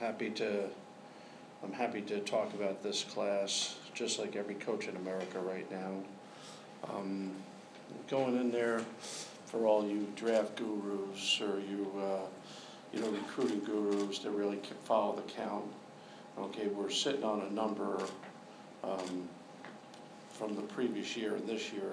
[0.00, 0.64] happy to,
[1.62, 5.92] I'm happy to talk about this class, just like every coach in America right now.
[6.92, 7.32] Um,
[8.08, 8.82] Going in there
[9.46, 12.20] for all you draft gurus or you, uh,
[12.92, 15.64] you know, recruiting gurus that really follow the count.
[16.38, 18.00] Okay, we're sitting on a number,
[18.84, 19.28] um,
[20.30, 21.92] from the previous year and this year,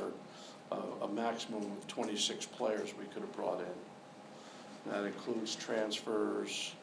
[0.71, 4.91] uh, a maximum of twenty-six players we could have brought in.
[4.91, 6.73] That includes transfers,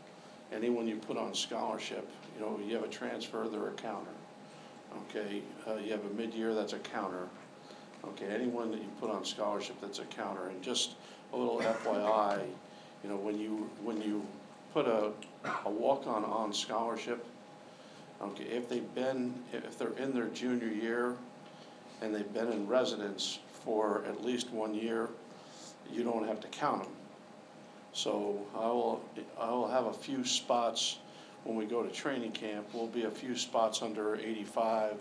[0.54, 4.10] anyone you put on scholarship, you know, you have a transfer, they're a counter.
[5.10, 7.28] Okay, uh, you have a mid-year, that's a counter.
[8.04, 10.94] Okay, anyone that you put on scholarship, that's a counter, and just
[11.32, 12.46] a little FYI,
[13.02, 14.24] you know, when you, when you
[14.72, 15.10] put a,
[15.64, 17.24] a walk-on on scholarship,
[18.22, 21.14] okay, if they've been, if they're in their junior year
[22.02, 25.08] and they've been in residence for at least one year,
[25.92, 26.92] you don't have to count them.
[27.94, 29.00] So I will,
[29.40, 30.98] I will have a few spots
[31.44, 34.96] when we go to training camp, will be a few spots under eighty-five,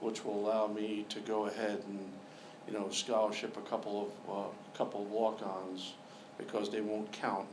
[0.00, 1.98] which will allow me to go ahead and,
[2.66, 5.92] you know, scholarship a couple of, uh, couple of walk-ons,
[6.38, 7.48] because they won't count.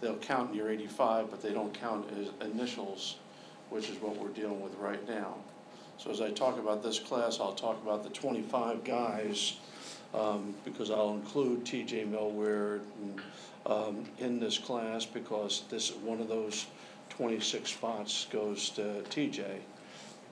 [0.00, 3.18] They'll count in your eighty-five, but they don't count as initials,
[3.70, 5.34] which is what we're dealing with right now.
[5.98, 9.58] So as I talk about this class, I'll talk about the twenty-five guys,
[10.12, 13.20] um, because I'll include TJ Millweard and,
[13.68, 16.66] um, in this class, because this, one of those
[17.10, 19.44] twenty-six spots goes to TJ.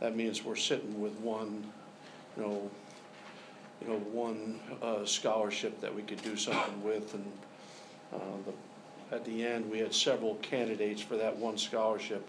[0.00, 1.64] That means we're sitting with one,
[2.36, 2.70] you know,
[3.82, 7.32] you know, one, uh, scholarship that we could do something with, and,
[8.14, 12.26] uh, the, at the end, we had several candidates for that one scholarship,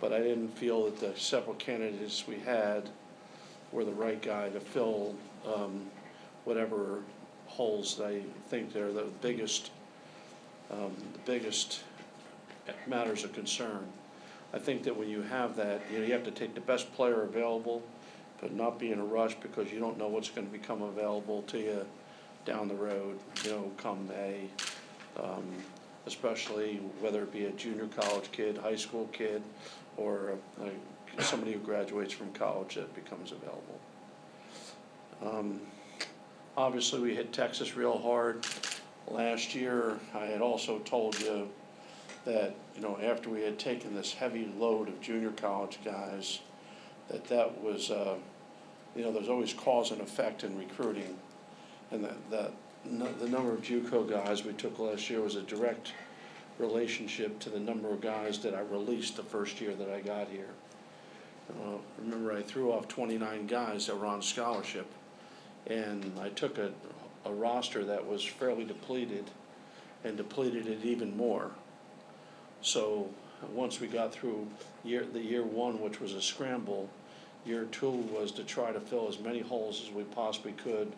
[0.00, 2.88] but I didn't feel that the several candidates we had
[3.72, 5.14] were the right guy to fill,
[5.46, 5.82] um,
[6.44, 7.00] whatever
[7.46, 9.70] holes they think they're the biggest,
[10.70, 11.82] um, the biggest
[12.86, 13.86] matters of concern.
[14.52, 16.92] I think that when you have that, you know, you have to take the best
[16.94, 17.82] player available,
[18.40, 21.58] but not be in a rush because you don't know what's gonna become available to
[21.58, 21.86] you
[22.44, 24.48] down the road, you know, come May.
[25.22, 25.44] Um,
[26.06, 29.42] especially whether it be a junior college kid, high school kid,
[29.98, 33.80] or uh, somebody who graduates from college that becomes available.
[35.22, 35.60] Um,
[36.58, 38.44] Obviously, we hit Texas real hard.
[39.10, 41.48] Last year, I had also told you
[42.24, 46.40] that, you know, after we had taken this heavy load of junior college guys,
[47.08, 48.16] that that was, uh,
[48.94, 51.16] you know, there's always cause and effect in recruiting.
[51.90, 52.52] And that, that,
[52.84, 55.92] nu- the number of JUCO guys we took last year was a direct
[56.58, 60.28] relationship to the number of guys that I released the first year that I got
[60.28, 60.50] here.
[61.48, 64.86] Uh, Remember, I threw off twenty-nine guys that were on scholarship.
[65.66, 66.72] And I took a,
[67.24, 69.30] a roster that was fairly depleted
[70.04, 71.50] and depleted it even more.
[72.62, 73.08] So,
[73.52, 74.48] once we got through
[74.84, 76.88] year, the year one, which was a scramble,
[77.44, 80.92] year two was to try to fill as many holes as we possibly could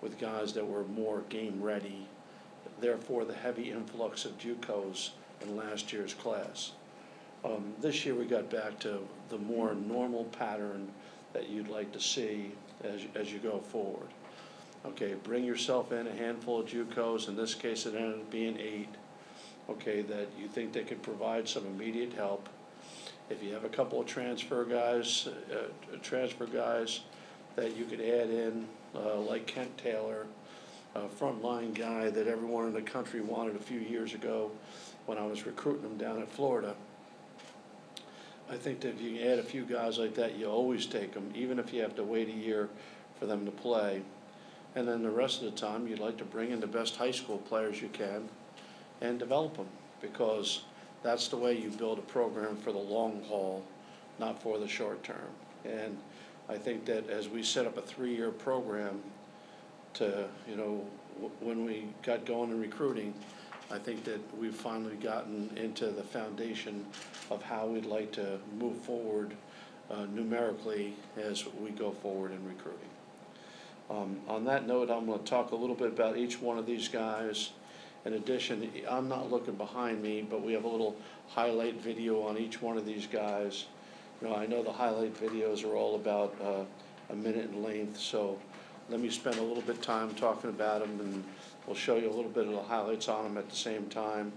[0.00, 2.06] with guys that were more game ready.
[2.80, 5.10] Therefore, the heavy influx of JUCOs
[5.42, 6.72] in last year's class.
[7.44, 10.88] Um, this year, we got back to the more normal pattern
[11.32, 12.52] that you'd like to see
[12.82, 14.08] as, as you go forward.
[14.86, 18.58] Okay, bring yourself in a handful of JUCOs, in this case, it ended up being
[18.58, 18.90] eight,
[19.70, 22.50] okay, that you think they could provide some immediate help.
[23.30, 27.00] If you have a couple of transfer guys, uh, transfer guys
[27.56, 30.26] that you could add in, uh, like Kent Taylor,
[30.94, 34.50] a frontline guy that everyone in the country wanted a few years ago
[35.06, 36.74] when I was recruiting him down at Florida.
[38.50, 41.32] I think that if you add a few guys like that, you always take them,
[41.34, 42.68] even if you have to wait a year
[43.18, 44.02] for them to play.
[44.76, 47.12] And then the rest of the time, you'd like to bring in the best high
[47.12, 48.28] school players you can
[49.00, 49.68] and develop them,
[50.00, 50.64] because
[51.02, 53.62] that's the way you build a program for the long haul,
[54.18, 55.30] not for the short term.
[55.64, 55.96] And
[56.48, 59.00] I think that as we set up a three-year program
[59.94, 60.84] to, you know,
[61.40, 63.14] when we got going in recruiting,
[63.70, 66.84] I think that we've finally gotten into the foundation
[67.30, 69.34] of how we'd like to move forward
[69.90, 72.88] uh, numerically as we go forward in recruiting.
[73.90, 76.88] Um, On that note, I'm gonna talk a little bit about each one of these
[76.88, 77.50] guys.
[78.06, 80.96] In addition, I'm not looking behind me, but we have a little
[81.28, 83.66] highlight video on each one of these guys.
[84.20, 86.64] You know, I know the highlight videos are all about uh,
[87.10, 88.38] a minute in length, so
[88.88, 91.24] let me spend a little bit of time talking about them, and
[91.66, 94.32] we'll show you a little bit of the highlights on them at the same time.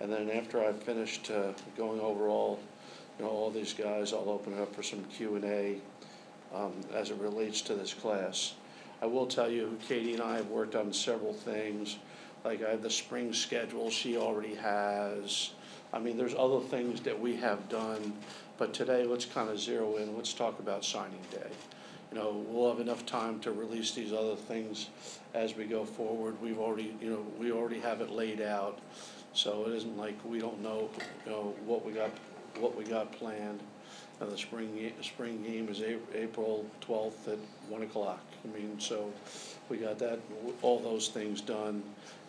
[0.00, 2.60] And then after I've finished uh, going over all,
[3.18, 5.76] you know, all these guys, I'll open it up for some Q and A
[6.54, 8.54] um, as it relates to this class.
[9.02, 11.98] I will tell you, Katie and I have worked on several things,
[12.44, 15.50] like I have the spring schedule she already has.
[15.92, 18.14] I mean, there's other things that we have done,
[18.58, 21.50] but today, let's kind of zero in, let's talk about signing day.
[22.10, 24.88] You know, we'll have enough time to release these other things
[25.34, 26.40] as we go forward.
[26.40, 28.78] We've already, you know, we already have it laid out.
[29.34, 30.88] So it isn't like we don't know,
[31.26, 32.10] you know, what we got,
[32.58, 33.60] what we got planned.
[34.20, 35.82] And the spring, spring game is
[36.14, 37.38] April twelfth at
[37.68, 38.24] one o'clock.
[38.46, 39.12] I mean, so
[39.68, 40.18] we got that,
[40.62, 41.82] all those things done.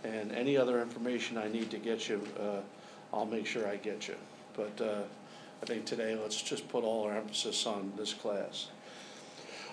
[0.04, 2.62] And any other information I need to get you, uh,
[3.14, 4.16] I'll make sure I get you.
[4.56, 5.04] But, uh,
[5.62, 8.68] I think today, let's just put all our emphasis on this class.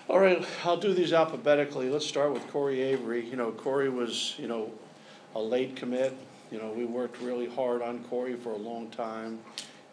[0.09, 1.89] All right, I'll do these alphabetically.
[1.89, 3.25] Let's start with Corey Avery.
[3.25, 4.71] You know, Corey was, you know,
[5.35, 6.15] a late commit.
[6.51, 9.39] You know, we worked really hard on Corey for a long time.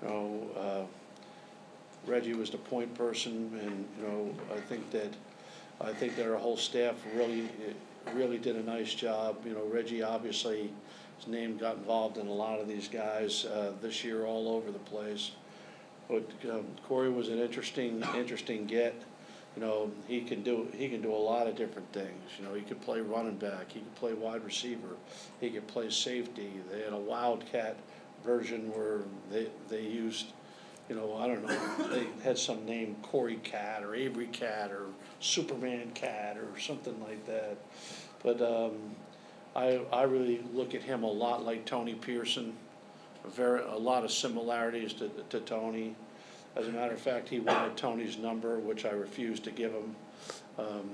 [0.03, 5.13] You know, uh, Reggie was the point person and, you know, I think that,
[5.85, 7.49] I think our whole staff really,
[8.15, 9.37] really did a nice job.
[9.45, 10.71] You know, Reggie obviously,
[11.19, 14.71] his name got involved in a lot of these guys, uh, this year all over
[14.71, 15.33] the place.
[16.09, 18.95] But um, Corey was an interesting, interesting get.
[19.57, 22.31] You know, he can do, he can do a lot of different things.
[22.39, 24.97] You know, he could play running back, he could play wide receiver,
[25.41, 26.51] he could play safety.
[26.71, 27.77] They had a wildcat
[28.25, 29.01] version where
[29.31, 30.33] they, they used,
[30.93, 34.89] you know, I don't know, they had some name, Corey Cat or Avery Cat or
[35.21, 37.57] Superman Cat or something like that.
[38.23, 38.75] But um,
[39.57, 42.53] I, I really look at him a lot like Tony Pearson,
[43.25, 45.97] a very, a lot of similarities to, to Tony.
[46.57, 49.97] As a matter of fact, he wanted Tony's number, which I refused to give him.
[50.59, 50.91] Um,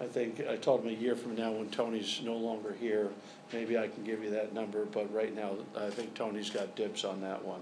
[0.00, 3.10] I think, I told him a year from now, when Tony's no longer here,
[3.52, 7.04] maybe I can give you that number, but right now, I think Tony's got dibs
[7.04, 7.60] on that one.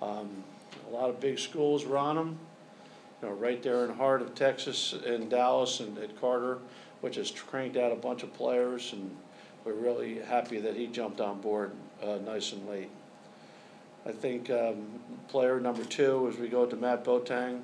[0.00, 0.44] Um,
[0.88, 2.38] a lot of big schools were on him,
[3.22, 6.58] you know, right there in the heart of Texas and Dallas and at Carter,
[7.00, 9.14] which has cranked out a bunch of players, and
[9.64, 12.90] we're really happy that he jumped on board, uh, nice and late.
[14.06, 14.86] I think, um,
[15.28, 17.60] player number two, as we go to Matt Boateng,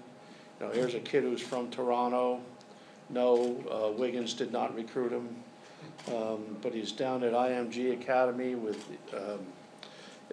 [0.59, 2.41] you know, here's a kid who's from Toronto.
[3.11, 5.37] No, uh, Wiggins did not recruit him,
[6.09, 9.41] um, but he's down at IMG Academy with, um,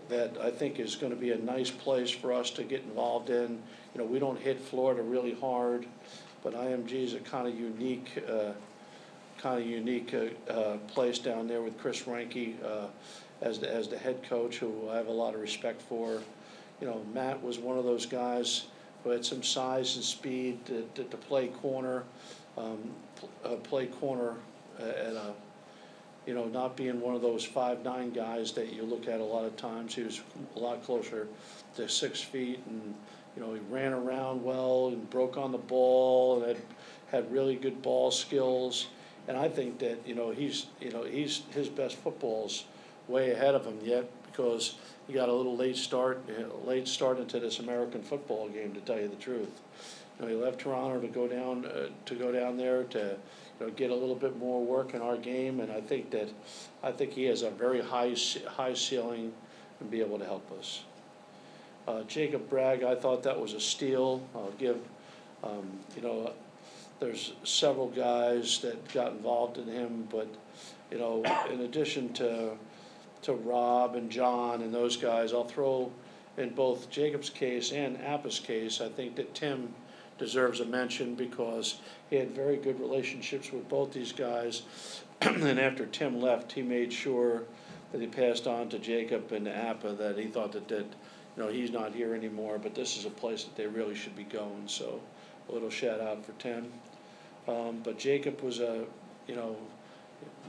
[0.10, 3.62] that I think is gonna be a nice place for us to get involved in.
[3.94, 5.86] You know, we don't hit Florida really hard,
[6.44, 8.54] but IMG is a kinda unique, uh,
[9.42, 12.88] kinda unique, uh, uh, place down there with Chris Weinke, uh,
[13.42, 16.22] as the, as the head coach, who I have a lot of respect for.
[16.82, 18.66] You know, Matt was one of those guys
[19.04, 22.04] who had some size and speed to, to, to play corner,
[22.58, 22.78] um,
[23.46, 24.36] uh, play corner
[24.80, 25.34] uh, at a,
[26.30, 29.24] you know, not being one of those five, nine guys that you look at a
[29.24, 29.96] lot of times.
[29.96, 30.22] He was
[30.56, 31.28] a lot closer
[31.76, 32.94] to six feet and,
[33.36, 36.58] you know, he ran around well and broke on the ball and had,
[37.10, 38.90] had really good ball skills.
[39.28, 42.66] And I think that, you know, he's, you know, he's, his best football's
[43.08, 44.76] way ahead of him yet because
[45.08, 46.22] he got a little late start,
[46.64, 49.62] late start into this American football game, to tell you the truth.
[50.20, 53.18] You know, he left Toronto to go down, uh, to go down there to,
[53.60, 56.30] you know, get a little bit more work in our game, and I think that,
[56.84, 58.16] I think he has a very high,
[58.48, 59.34] high ceiling
[59.80, 60.84] and be able to help us.
[61.88, 64.22] Uh, Jacob Bragg, I thought that was a steal.
[64.36, 64.78] I'll give,
[65.44, 66.34] um, you know,
[67.00, 70.28] there's several guys that got involved in him, but,
[70.92, 72.52] you know, in addition to,
[73.24, 75.92] to Rob and John and those guys, I'll throw
[76.38, 79.74] in both Jacob's case and Appa's case, I think that Tim
[80.20, 84.64] deserves a mention because he had very good relationships with both these guys.
[85.22, 87.44] And after Tim left, he made sure
[87.92, 90.86] that he passed on to Jacob and Appa that he thought that, that,
[91.36, 94.16] you know, he's not here anymore, but this is a place that they really should
[94.16, 95.02] be going, so
[95.50, 96.72] a little shout out for Tim.
[97.48, 98.86] Um, but Jacob was a,
[99.28, 99.58] you know,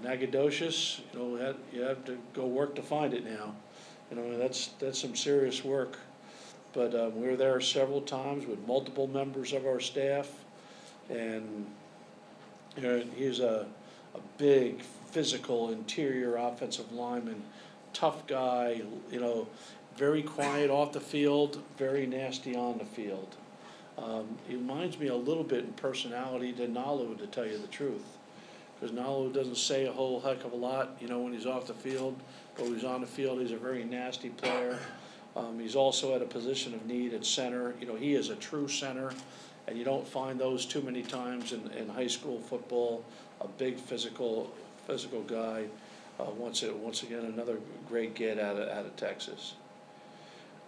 [0.02, 3.54] Nacogdoches, you know, you have to go work to find it now.
[4.10, 5.98] You know, that's, that's some serious work.
[6.72, 10.30] But, uh, we were there several times with multiple members of our staff.
[11.08, 11.66] And,
[12.76, 13.66] you know, he's a,
[14.14, 17.42] a big, physical, interior offensive lineman,
[17.92, 19.48] tough guy, you know,
[19.96, 23.36] very quiet off the field, very nasty on the field.
[23.98, 27.66] Um, he reminds me a little bit in personality to Ngalu, to tell you the
[27.66, 28.04] truth.
[28.78, 31.66] Because Ngalu doesn't say a whole heck of a lot, you know, when he's off
[31.66, 32.16] the field,
[32.54, 34.78] but when he's on the field, he's a very nasty player.
[35.40, 38.36] Um, he's also at a position of need at center, you know, he is a
[38.36, 39.10] true center,
[39.66, 43.02] and you don't find those too many times in, in high school football.
[43.40, 44.52] A big physical,
[44.86, 45.64] physical guy,
[46.18, 49.54] uh, once, it- once again, another great get out of, out of Texas.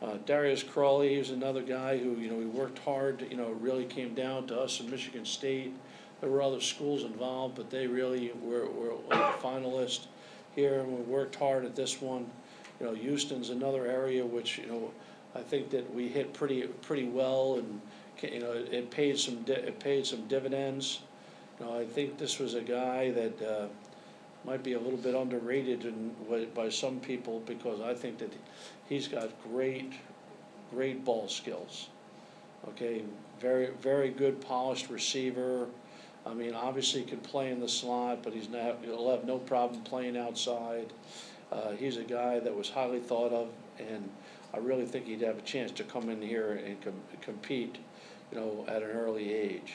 [0.01, 3.85] Uh, Darius Crawley is another guy who, you know, he worked hard, you know, really
[3.85, 5.73] came down to us in Michigan State.
[6.21, 10.07] There were other schools involved, but they really were, were a finalist
[10.57, 12.31] here, and we worked hard at this one.
[12.83, 14.91] You know, Houston's another area which, you know,
[15.37, 17.81] I think that we hit pretty, pretty well and,
[18.21, 21.01] you know, it- paid some, di- it paid some dividends.
[21.61, 23.69] You know, I think this was a guy that, uh,
[24.45, 26.13] might be a little bit underrated in,
[26.53, 28.33] by some people because I think that
[28.89, 29.93] he's got great,
[30.73, 31.89] great ball skills.
[32.71, 33.05] Okay,
[33.41, 35.69] very, very good polished receiver.
[36.27, 39.39] I mean, obviously he can play in the slot, but he's not, he'll have no
[39.39, 40.93] problem playing outside.
[41.53, 44.09] Uh, he's a guy that was highly thought of, and
[44.55, 47.77] I really think he'd have a chance to come in here and com- compete,
[48.33, 49.75] you know, at an early age.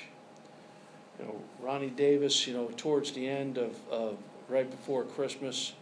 [1.20, 4.18] You know, Ronnie Davis, you know, towards the end of, of,
[4.50, 5.74] right before Christmas,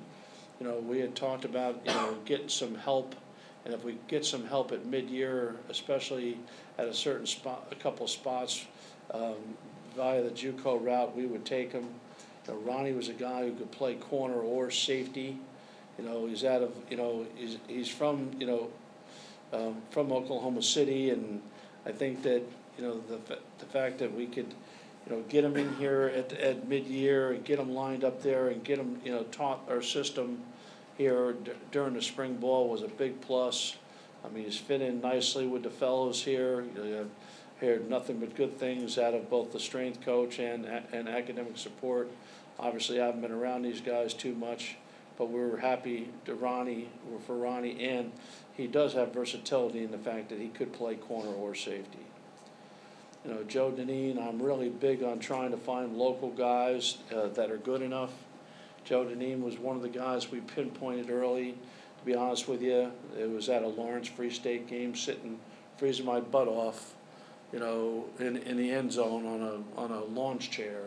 [0.60, 3.16] you know, we had talked about, you know, getting some help.
[3.64, 6.38] And if we get some help at mid-year, especially
[6.78, 8.66] at a certain spot, a couple spots,
[9.12, 9.36] um,
[9.96, 11.88] via the JUCO route, we would take him.
[12.48, 15.40] You know, Ronnie was a guy who could play corner or safety.
[15.98, 18.70] You know, he's out of, you know, he's, he's from, you know,
[19.54, 21.42] um, from Oklahoma City, and
[21.86, 22.42] I think that,
[22.78, 24.54] you know, the, the fact that we could,
[25.08, 28.50] you know, get him in here at, at mid-year and get him lined up there
[28.50, 30.40] and get him, you know, taught our system
[30.98, 33.78] here d- during the spring ball was a big plus.
[34.26, 36.66] I mean, he's fit in nicely with the fellows here.
[36.76, 40.66] You know, I've heard nothing but good things out of both the strength coach and,
[40.92, 42.10] and academic support.
[42.60, 44.78] Obviously, I haven't been around these guys too much,
[45.18, 46.90] but we were happy to Ronnie,
[47.26, 48.12] for Ronnie, and
[48.54, 52.00] he does have versatility in the fact that he could play corner or safety.
[53.26, 57.50] You know, Joe Dineen, I'm really big on trying to find local guys uh, that
[57.50, 58.12] are good enough.
[58.84, 61.58] Joe Dineen was one of the guys we pinpointed early.
[62.00, 65.40] To be honest with you, it was at a Lawrence Free State game, sitting,
[65.78, 66.94] freezing my butt off,
[67.52, 70.84] you know, in, in the end zone on a, on a launch chair.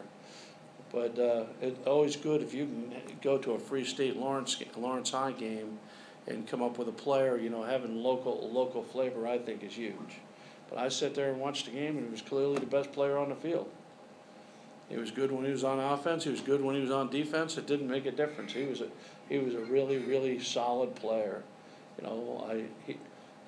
[0.92, 5.11] But uh, it's always good if you can go to a Free State Lawrence, Lawrence
[5.11, 5.78] High game
[6.26, 9.75] and come up with a player, you know, having local, local flavor, I think is
[9.75, 10.21] huge.
[10.68, 13.16] But I sat there and watched the game, and he was clearly the best player
[13.16, 13.68] on the field.
[14.88, 16.25] He was good when he was on offense.
[16.25, 17.59] He was good when he was on defense.
[17.59, 18.52] It didn't make a difference.
[18.52, 18.88] He was a
[19.28, 21.42] he was a really really solid player.
[21.99, 22.97] You know, I he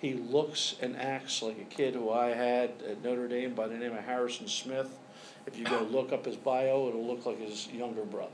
[0.01, 3.77] he looks and acts like a kid who I had at Notre Dame by the
[3.77, 4.99] name of Harrison Smith.
[5.47, 8.31] If you go look up his bio, it'll look like his younger brother.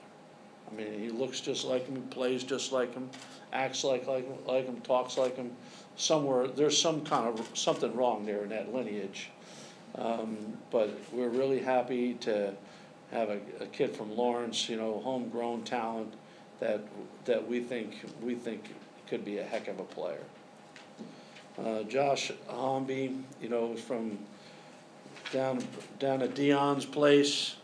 [0.71, 3.09] I mean, he looks just like him, plays just like him,
[3.53, 5.53] acts like like like him, talks like him.
[5.97, 9.31] Somewhere there's some kind of something wrong there in that lineage.
[9.95, 12.55] Um, but we're really happy to
[13.13, 16.13] have a, a kid from Lawrence, you know, homegrown talent
[16.61, 16.81] that
[17.25, 18.75] that we think we think
[19.07, 20.25] could be a heck of a player.
[21.59, 24.19] Uh, Josh Ehambe, you know, from
[25.33, 25.63] down
[25.99, 27.57] down at Deion's place,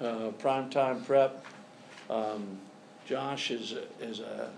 [0.00, 1.44] uh, primetime prep.
[2.10, 2.58] Um,
[3.06, 4.50] Josh is is a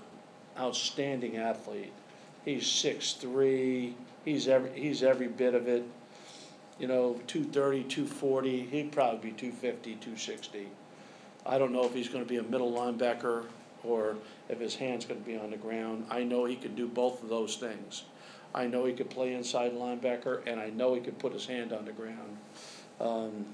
[0.58, 1.92] outstanding athlete.
[2.44, 3.94] He's six three.
[4.24, 5.84] He's every he's every bit of it
[6.78, 10.68] you know, 230, 240, he'd probably be 250, 260.
[11.46, 13.44] I don't know if he's going to be a middle linebacker
[13.84, 14.16] or
[14.48, 16.06] if his hand's going to be on the ground.
[16.10, 18.04] I know he can do both of those things.
[18.54, 21.72] I know he could play inside linebacker, and I know he could put his hand
[21.72, 22.36] on the ground.
[23.00, 23.46] Um,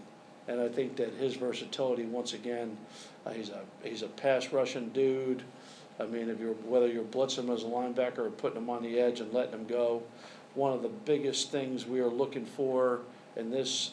[0.47, 2.77] and I think that his versatility, once again,
[3.25, 5.43] uh, he's a he's a pass rushing dude.
[5.99, 8.83] I mean, if you're whether you're blitzing him as a linebacker or putting him on
[8.83, 10.03] the edge and letting him go,
[10.55, 13.01] one of the biggest things we are looking for
[13.37, 13.93] in this,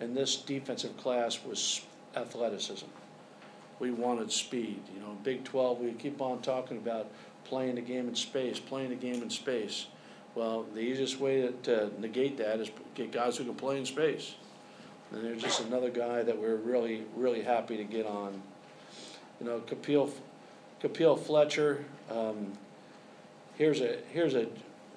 [0.00, 1.82] in this defensive class was
[2.14, 2.86] athleticism.
[3.80, 7.10] We wanted speed, you know, Big Twelve, we keep on talking about
[7.44, 9.86] playing the game in space, playing the game in space.
[10.38, 14.36] Well, the easiest way to- negate that is get guys who can play in space.
[15.10, 18.40] And there's just another guy that we're really, really happy to get on.
[19.40, 20.12] You know, Kapil,
[20.80, 22.52] Kapil Fletcher, um,
[23.56, 24.46] here's a, here's a,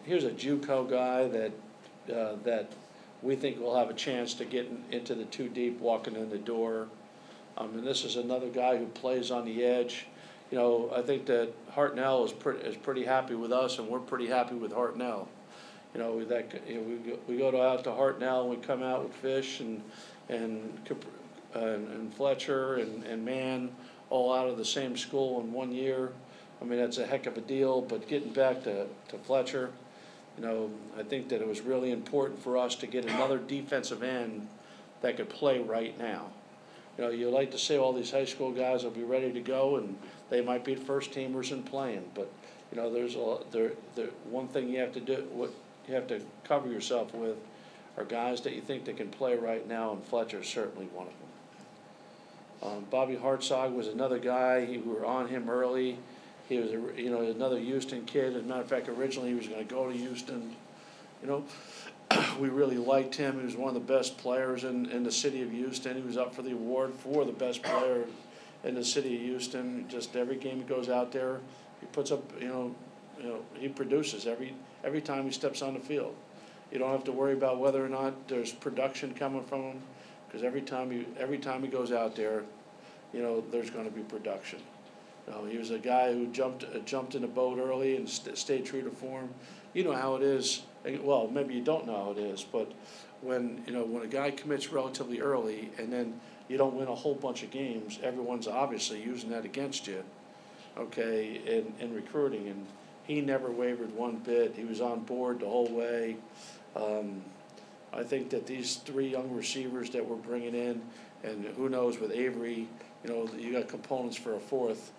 [0.03, 1.51] here's a JUCO guy that,
[2.15, 2.71] uh, that
[3.23, 6.29] we think will have a chance to get in- into the two deep, walking in
[6.29, 6.87] the door.
[7.57, 10.05] Um, and this is another guy who plays on the edge.
[10.51, 13.99] You know, I think that Hartnell is pretty, is pretty happy with us, and we're
[13.99, 15.27] pretty happy with Hartnell.
[15.93, 18.57] You know, that, you know, we go, we go to, out to Hartnell, and we
[18.57, 19.81] come out with Fish and,
[20.29, 20.79] and
[21.53, 23.71] and Fletcher and, and Mann,
[24.09, 26.11] all out of the same school in one year.
[26.61, 29.71] I mean, that's a heck of a deal, but getting back to, to Fletcher,
[30.37, 34.03] you know, I think that it was really important for us to get another defensive
[34.03, 34.47] end
[35.01, 36.27] that could play right now.
[36.97, 39.39] You know, you like to say all these high school guys will be ready to
[39.39, 39.97] go and
[40.31, 42.31] they might be first teamers and playing, but,
[42.71, 45.51] you know, there's a, there, there, one thing you have to do, what
[45.87, 47.35] you have to cover yourself with
[47.97, 51.13] are guys that you think that can play right now, and Fletcher's certainly one of
[51.13, 52.77] them.
[52.77, 55.99] Um, Bobby Hartzog was another guy, we were on him early.
[56.47, 58.35] He was, a you know, another Houston kid.
[58.35, 60.55] As a matter of fact, originally he was gonna go to Houston,
[61.21, 61.43] you know.
[62.39, 63.39] We really liked him.
[63.39, 65.95] He was one of the best players in, in the city of Houston.
[65.95, 68.05] He was up for the award for the best player
[68.63, 69.85] in the city of Houston.
[69.87, 71.39] Just every game he goes out there,
[71.79, 72.75] he puts up, you know,
[73.19, 74.53] you know, he produces every,
[74.83, 76.15] every time he steps on the field.
[76.71, 79.81] You don't have to worry about whether or not there's production coming from him,
[80.27, 82.43] because every time he, every time he goes out there,
[83.13, 84.59] you know, there's gonna be production.
[85.27, 88.09] You know, he was a guy who jumped, uh, jumped in the boat early and
[88.09, 89.29] st- stayed true to form.
[89.73, 90.63] You know how it is,
[91.01, 92.71] well, maybe you don't know how it is, but
[93.21, 96.19] when, you know, when a guy commits relatively early and then
[96.51, 100.03] you don't win a whole bunch of games, everyone's obviously using that against you,
[100.77, 102.67] okay, in, in recruiting, and
[103.03, 106.17] he never wavered one bit, he was on board the whole way.
[106.75, 107.21] Um,
[107.93, 110.81] I think that these three young receivers that we're bringing in,
[111.23, 112.67] and who knows with Avery,
[113.03, 114.91] you know, you got components for a fourth,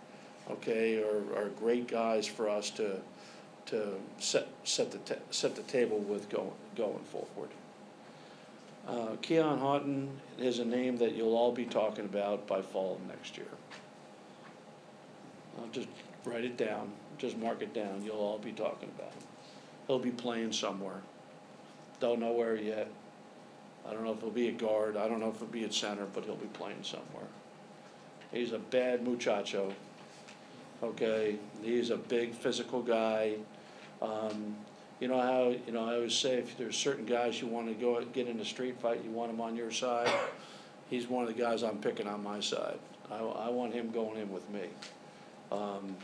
[0.50, 2.97] okay, are, are great guys for us to,
[3.66, 7.50] to set, set the, set the table with going, going forward.
[8.87, 10.09] Uh, Keyon Haughton
[10.39, 13.47] is a name that you'll all be talking about by fall of next year.
[15.59, 15.89] I'll just
[16.25, 19.23] write it down, just mark it down, you'll all be talking about him.
[19.87, 21.01] He'll be playing somewhere.
[22.01, 22.89] Don't know where yet.
[23.89, 25.75] I don't know if he'll be a guard, I don't know if he'll be at
[25.75, 27.29] center, but he'll be playing somewhere.
[28.33, 29.73] He's a bad muchacho,
[30.83, 31.37] okay?
[31.62, 33.35] He's a big physical guy.
[34.01, 34.57] Um,
[35.02, 38.00] you know how, you know, I always say if there's certain guys you wanna go
[38.12, 40.09] get in a street fight, you want them on your side.
[40.88, 42.78] He's one of the guys I'm picking on my side.
[43.11, 44.62] I, I want him going in with me.
[45.50, 45.97] Um,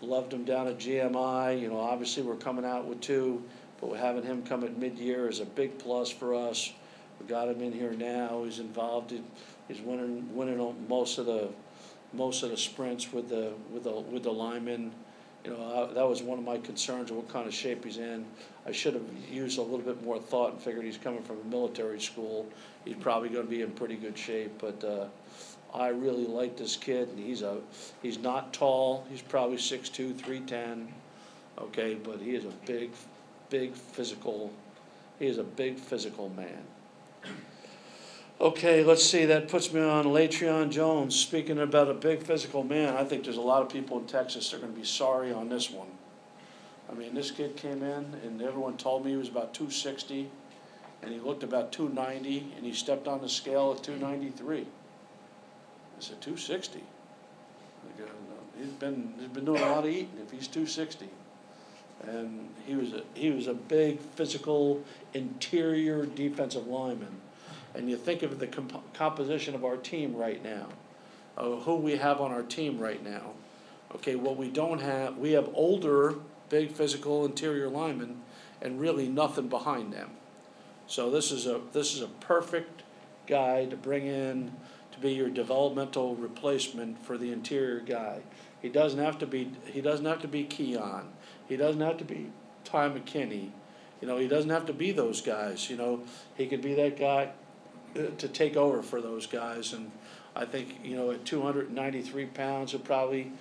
[0.00, 3.42] loved him down at GMI, you know, obviously we're coming out with two,
[3.80, 6.72] but having him come at mid-year is a big plus for us.
[7.18, 9.24] We got him in here now, he's involved, in-
[9.66, 11.48] he's winning, winning most of the,
[12.12, 14.92] most of the sprints with the, with the, with the linemen.
[15.44, 17.98] You know, I- that was one of my concerns, of what kind of shape he's
[17.98, 18.24] in.
[18.64, 21.44] I should have used a little bit more thought and figured he's coming from a
[21.44, 22.46] military school.
[22.84, 25.06] He's probably gonna be in pretty good shape, but, uh,
[25.74, 27.56] I really like this kid, and he's a,
[28.02, 30.92] he's not tall, he's probably six-two, three-ten,
[31.58, 32.90] okay, but he is a big,
[33.48, 34.52] big physical,
[35.18, 36.62] he is a big physical man.
[38.42, 42.96] Okay, let's see, that puts me on Latreon Jones, speaking about a big physical man,
[42.96, 45.48] I think there's a lot of people in Texas that are gonna be sorry on
[45.48, 45.86] this one.
[46.90, 50.28] I mean, this kid came in, and everyone told me he was about two sixty,
[51.02, 54.66] and he looked about two ninety, and he stepped on the scale at two ninety-three.
[54.66, 56.82] I said, two sixty?
[58.58, 61.10] He's been, he's been doing a lot of eating if he's two sixty.
[62.08, 64.82] And he was a, he was a big physical
[65.14, 67.20] interior defensive lineman.
[67.74, 70.68] And you think of the comp- composition of our team right now,
[71.36, 73.32] uh, who we have on our team right now.
[73.94, 76.14] Okay, what we don't have, we have older,
[76.48, 78.20] big physical interior linemen
[78.60, 80.10] and really nothing behind them.
[80.86, 82.82] So this is a, this is a perfect
[83.26, 84.52] guy to bring in
[84.92, 88.20] to be your developmental replacement for the interior guy.
[88.60, 91.08] He doesn't have to be, he doesn't have to be Keon,
[91.48, 92.30] he doesn't have to be
[92.64, 93.50] Ty McKinney.
[94.00, 96.02] You know, he doesn't have to be those guys, you know,
[96.36, 97.30] he could be that guy
[97.94, 99.90] to take over for those guys and
[100.34, 103.32] I think, you know, at two hundred and ninety-three pounds, he'll probably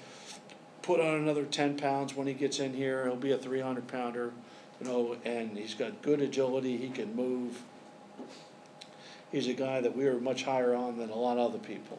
[0.81, 3.87] put on another ten pounds when he gets in here, he'll be a three hundred
[3.87, 4.33] pounder,
[4.79, 7.61] you know, and he's got good agility, he can move.
[9.31, 11.97] He's a guy that we are much higher on than a lot of other people.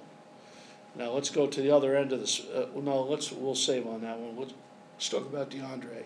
[0.95, 4.03] Now, let's go to the other end of this, uh, no, let's, we'll save on
[4.03, 4.53] that one, let's,
[4.97, 6.05] let's talk about DeAndre.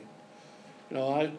[0.90, 1.32] You know, I,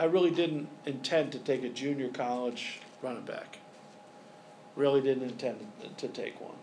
[0.00, 3.58] I really didn't intend to take a junior college running back.
[4.78, 6.54] Really didn't intend to take one.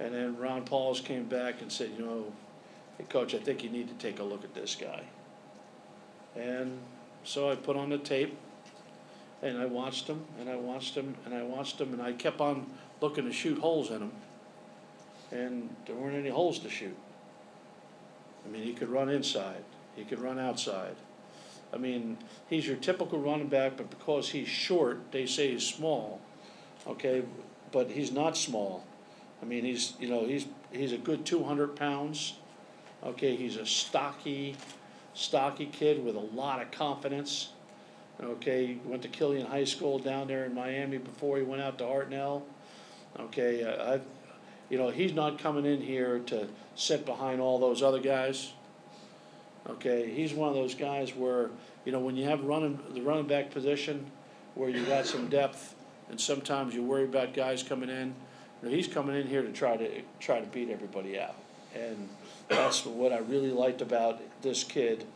[0.00, 2.32] And then Ron Powlus came back and said, you know,
[2.98, 5.04] hey, coach, I think you need to take a look at this guy.
[6.34, 6.80] And
[7.22, 8.36] so I put on the tape
[9.42, 12.40] and I watched him and I watched him and I watched him and I kept
[12.40, 12.66] on
[13.00, 14.12] looking to shoot holes in him.
[15.30, 16.96] And there weren't any holes to shoot.
[18.44, 19.62] I mean, he could run inside,
[19.94, 20.96] he could run outside.
[21.72, 26.20] I mean, he's your typical running back, but because he's short, they say he's small.
[26.86, 27.22] Okay,
[27.72, 28.84] but he's not small.
[29.42, 32.34] I mean, he's you know he's he's a good two hundred pounds.
[33.02, 34.56] Okay, he's a stocky,
[35.14, 37.50] stocky kid with a lot of confidence.
[38.22, 41.84] Okay, went to Killian High School down there in Miami before he went out to
[41.84, 42.42] Hartnell.
[43.18, 44.00] Okay, uh, I,
[44.68, 48.52] you know, he's not coming in here to sit behind all those other guys.
[49.68, 51.50] Okay, he's one of those guys where,
[51.84, 54.10] you know, when you have running, the running back position,
[54.54, 55.74] where you got some depth,
[56.10, 58.14] and sometimes you worry about guys coming in,
[58.62, 61.36] you know, he's coming in here to try to, try to beat everybody out.
[61.74, 62.08] And
[62.48, 65.06] that's what I really liked about this kid,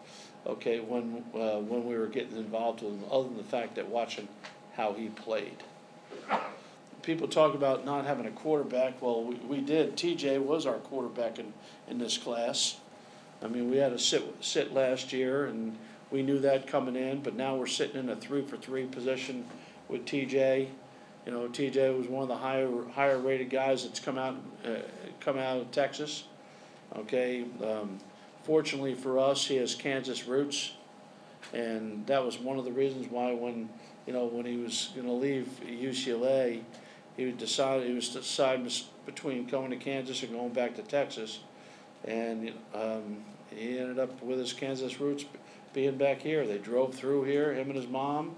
[0.46, 3.88] okay, when, uh, when we were getting involved with him, other than the fact that
[3.88, 4.28] watching
[4.76, 5.62] how he played.
[7.02, 11.38] People talk about not having a quarterback, well, we, we did, TJ was our quarterback
[11.38, 11.52] in,
[11.88, 12.76] in this class.
[13.42, 15.76] I mean, we had a sit, sit last year and
[16.10, 19.44] we knew that coming in, but now we're sitting in a three for three position
[19.88, 20.68] with TJ.
[21.26, 24.82] You know, TJ was one of the higher, higher rated guys that's come out, uh,
[25.20, 26.24] come out of Texas.
[26.96, 27.98] Okay, um,
[28.42, 30.72] fortunately for us, he has Kansas roots.
[31.52, 33.68] And that was one of the reasons why when,
[34.06, 36.62] you know, when he was gonna leave UCLA,
[37.16, 38.70] he decided, he was deciding
[39.06, 41.40] between going to Kansas and going back to Texas.
[42.04, 45.24] And, um, he ended up with his Kansas roots
[45.72, 46.46] being back here.
[46.46, 48.34] They drove through here, him and his mom,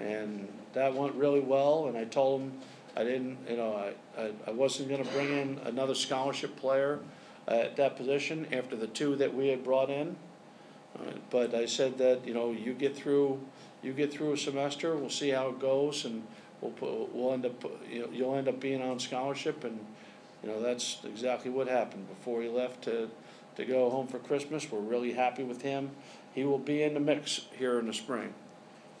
[0.00, 1.86] and that went really well.
[1.86, 2.52] And I told him
[2.96, 7.00] I didn't, you know, I, I, I wasn't going to bring in another scholarship player
[7.46, 10.16] at that position after the two that we had brought in.
[10.98, 13.40] Uh, but I said that you know you get through,
[13.82, 14.96] you get through a semester.
[14.96, 16.26] We'll see how it goes, and
[16.60, 19.78] we'll put, we'll end up you you'll end up being on scholarship, and
[20.42, 23.08] you know that's exactly what happened before he left to
[23.56, 24.70] to go home for Christmas.
[24.70, 25.90] We're really happy with him.
[26.34, 28.34] He will be in the mix here in the spring.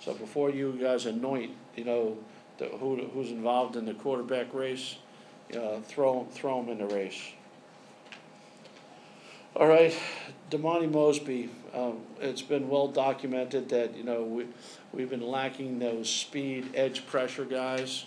[0.00, 2.18] So before you guys anoint, you know,
[2.58, 4.96] the, who, who's involved in the quarterback race,
[5.54, 7.20] uh, throw, throw him in the race.
[9.56, 9.94] All right,
[10.50, 14.46] Damani Mosby, um, it's been well documented that, you know, we,
[14.92, 18.06] we've been lacking those speed, edge pressure guys.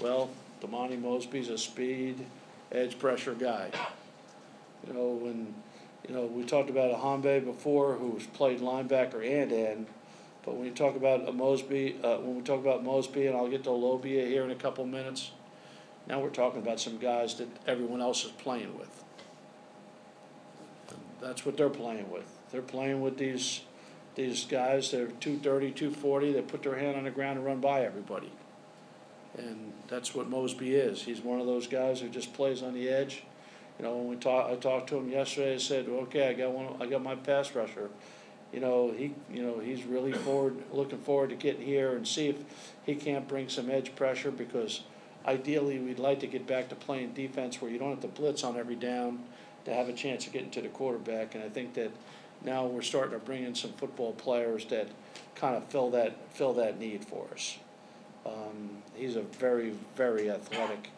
[0.00, 2.26] Well, Damani Mosby's a speed,
[2.70, 3.70] edge pressure guy.
[4.86, 5.54] You know, when
[6.08, 9.86] you know, we talked about Ehambe before, who's played linebacker and end.
[10.44, 13.48] But when you talk about a Mosby, uh, when we talk about Mosby, and I'll
[13.48, 15.30] get to Lobia here in a couple minutes,
[16.06, 19.04] now we're talking about some guys that everyone else is playing with.
[21.20, 22.30] That's what they're playing with.
[22.52, 23.62] They're playing with these
[24.14, 27.60] these guys that are 230, 240, that put their hand on the ground and run
[27.60, 28.30] by everybody.
[29.36, 31.02] And that's what Mosby is.
[31.02, 33.24] He's one of those guys who just plays on the edge
[33.78, 35.54] you know, when we talked, I talked to him yesterday.
[35.54, 36.80] I said, okay, I got one.
[36.80, 37.90] I got my pass rusher.
[38.54, 42.28] You know, he, you know, he's really forward, looking forward to getting here and see
[42.28, 42.36] if
[42.86, 44.82] he can't bring some edge pressure because
[45.26, 48.44] ideally we'd like to get back to playing defense where you don't have to blitz
[48.44, 49.24] on every down
[49.64, 51.34] to have a chance of getting to the quarterback.
[51.34, 51.90] And I think that
[52.44, 54.86] now we're starting to bring in some football players that
[55.34, 57.58] kind of fill that fill that need for us.
[58.24, 60.90] Um, he's a very very athletic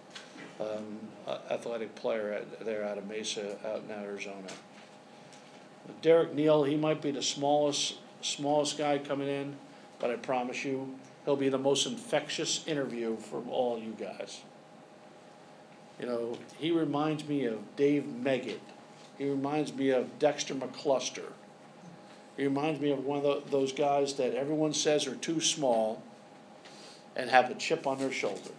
[0.61, 0.99] um,
[1.51, 4.49] athletic player at, there out of Mesa, out in Arizona.
[6.03, 9.57] Derek Neal, he might be the smallest smallest guy coming in,
[9.99, 10.95] but I promise you,
[11.25, 14.41] he'll be the most infectious interview from all you guys.
[16.01, 18.61] You know, he reminds me of Dave Meggett.
[19.17, 21.33] He reminds me of Dexter McCluster.
[22.37, 26.03] He reminds me of one of the, those guys that everyone says are too small
[27.15, 28.51] and have a chip on their shoulder.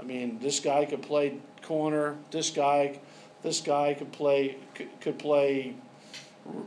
[0.00, 2.16] I mean, this guy could play corner.
[2.30, 2.98] This guy,
[3.42, 5.74] this guy could play could, could play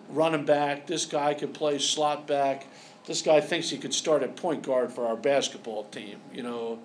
[0.10, 0.88] running back.
[0.88, 2.68] This guy could play slot back.
[3.06, 6.20] This guy thinks he could start at point guard for our basketball team.
[6.34, 6.80] You know,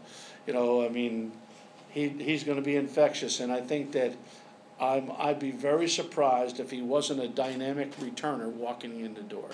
[0.47, 0.85] you know.
[0.85, 1.33] I mean,
[1.91, 4.15] he he's going to be infectious, and I think that.
[4.81, 9.51] I'm, I'd be very surprised if he wasn't a dynamic returner walking in the door.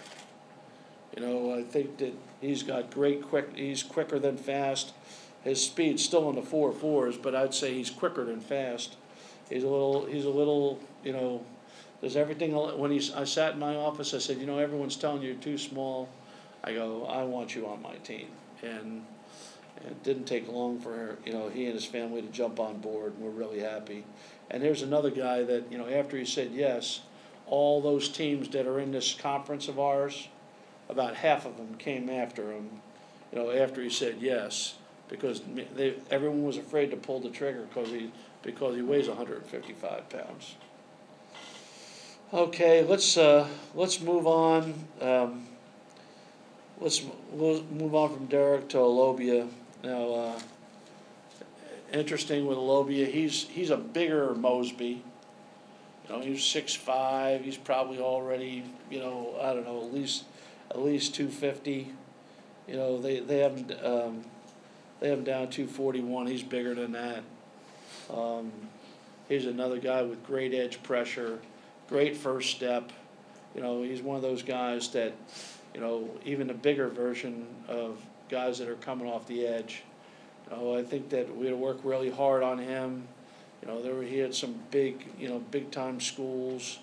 [1.15, 3.55] You know, I think that he's got great quick.
[3.55, 4.95] He's quicker than fast.
[5.43, 8.97] His speed's still in the four fours, but I'd say he's quicker than fast.
[9.51, 11.45] He's a little, he's a little, you know,
[12.03, 15.23] does everything, when he's, I sat in my office, I said, you know, everyone's telling
[15.23, 16.09] you you're too small.
[16.65, 18.29] I go, I want you on my team.
[18.63, 19.05] And
[19.87, 23.15] it didn't take long for, you know, he and his family to jump on board,
[23.15, 24.05] and we're really happy.
[24.51, 27.01] And there's another guy that, you know, after he said yes,
[27.47, 30.29] all those teams that are in this conference of ours,
[30.89, 32.81] about half of them came after him,
[33.33, 34.75] you know, after he said yes
[35.09, 35.43] because
[35.75, 38.11] they, everyone was afraid to pull the trigger because he,
[38.43, 40.55] because he weighs 155 pounds.
[42.33, 44.73] Okay, let's, uh, let's move on.
[45.01, 45.49] Um,
[46.81, 49.49] let's we'll move on from Derek to Olobia.
[49.83, 50.41] Now, uh,
[51.93, 55.03] interesting with Olobia, he's, he's a bigger Mosby.
[56.05, 57.45] You know, he's six five.
[57.45, 60.23] He's probably already, you know, I don't know, at least
[60.71, 61.93] at least 250.
[62.69, 63.73] You know, they, they haven't.
[63.85, 64.25] Um,
[65.01, 66.29] they have him down two forty one.
[66.29, 67.23] He's bigger than that.
[68.09, 68.53] Um,
[69.29, 71.41] he's another guy with great edge pressure,
[71.91, 72.91] great first step.
[73.55, 75.13] You know, he's one of those guys that,
[75.75, 77.99] you know, even a bigger version of
[78.31, 79.83] guys that are coming off the edge.
[80.49, 83.09] You know, I think that we had to work really hard on him
[83.63, 86.79] You know, there were, he had some big, you know, big time schools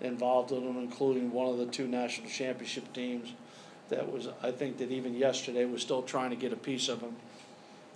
[0.00, 3.32] involved in him, including one of the two national championship teams.
[3.88, 7.00] That was, I think that even yesterday was still trying to get a piece of
[7.00, 7.16] him.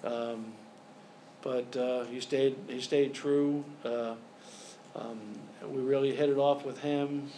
[0.05, 0.53] Um,
[1.43, 3.65] but uh, he stayed, he stayed true.
[3.85, 4.15] Uh,
[4.95, 5.19] um,
[5.69, 7.31] we really hit it off with him.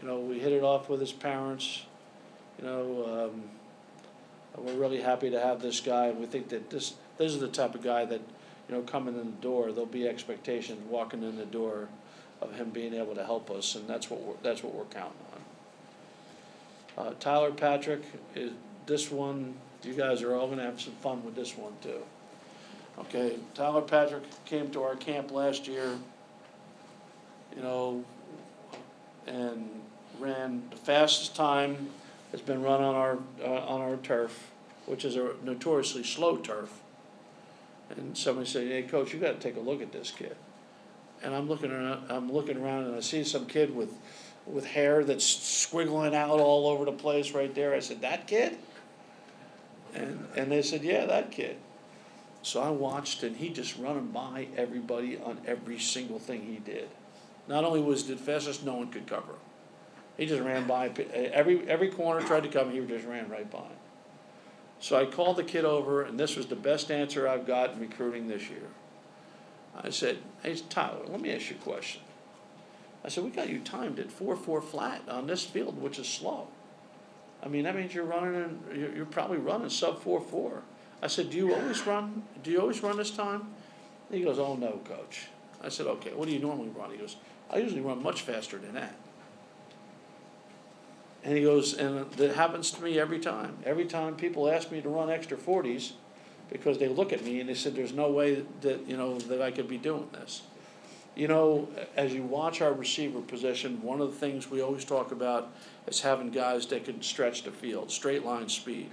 [0.00, 1.84] You know, we hit it off with his parents.
[2.58, 3.42] You know, um,
[4.56, 6.10] we're really happy to have this guy.
[6.10, 8.20] We think that this this is the type of guy that,
[8.68, 11.88] you know, coming in the door, there'll be expectations walking in the door
[12.40, 15.18] of him being able to help us, and that's what we're, that's what we're counting
[16.96, 17.06] on.
[17.06, 18.02] Uh, Tyler Patrick
[18.34, 18.52] is
[18.86, 19.54] this one.
[19.82, 22.02] You guys are all gonna have some fun with this one too.
[22.98, 25.98] Okay, Tyler Patrick came to our camp last year.
[27.54, 28.04] You know,
[29.26, 29.68] and
[30.18, 31.90] ran the fastest time
[32.30, 34.50] that's been run on our uh, on our turf,
[34.86, 36.80] which is a notoriously slow turf.
[37.90, 40.36] And somebody said, "Hey, coach, you got to take a look at this kid."
[41.22, 42.10] And I'm looking around.
[42.10, 43.92] I'm looking around, and I see some kid with
[44.46, 47.74] with hair that's squiggling out all over the place right there.
[47.74, 48.58] I said, "That kid?"
[49.94, 51.56] And and they said, "Yeah, that kid."
[52.42, 56.88] So I watched, and he just running by everybody on every single thing he did.
[57.48, 59.38] Not only was it fastest, no one could cover him.
[60.18, 62.70] He just ran by every every corner tried to come.
[62.70, 63.68] He just ran right by.
[64.80, 67.80] So I called the kid over, and this was the best answer I've got in
[67.80, 68.68] recruiting this year.
[69.74, 72.02] I said, "Hey Tyler, let me ask you a question."
[73.04, 76.08] I said, "We got you timed at four four flat on this field, which is
[76.08, 76.48] slow.
[77.42, 80.62] I mean, that means you're running, in, you're, you're probably running sub four four.
[81.00, 82.24] I said, "Do you always run?
[82.42, 83.54] Do you always run this time?"
[84.10, 85.28] He goes, "Oh no, coach."
[85.62, 87.16] I said, "Okay, what do you normally run?" He goes,
[87.50, 88.94] "I usually run much faster than that."
[91.24, 93.58] And he goes, and that happens to me every time.
[93.64, 95.94] Every time people ask me to run extra forties,
[96.50, 99.42] because they look at me and they said, "There's no way that you know that
[99.42, 100.42] I could be doing this."
[101.14, 105.10] You know, as you watch our receiver position, one of the things we always talk
[105.10, 105.50] about
[105.88, 108.90] is having guys that can stretch the field, straight line speed.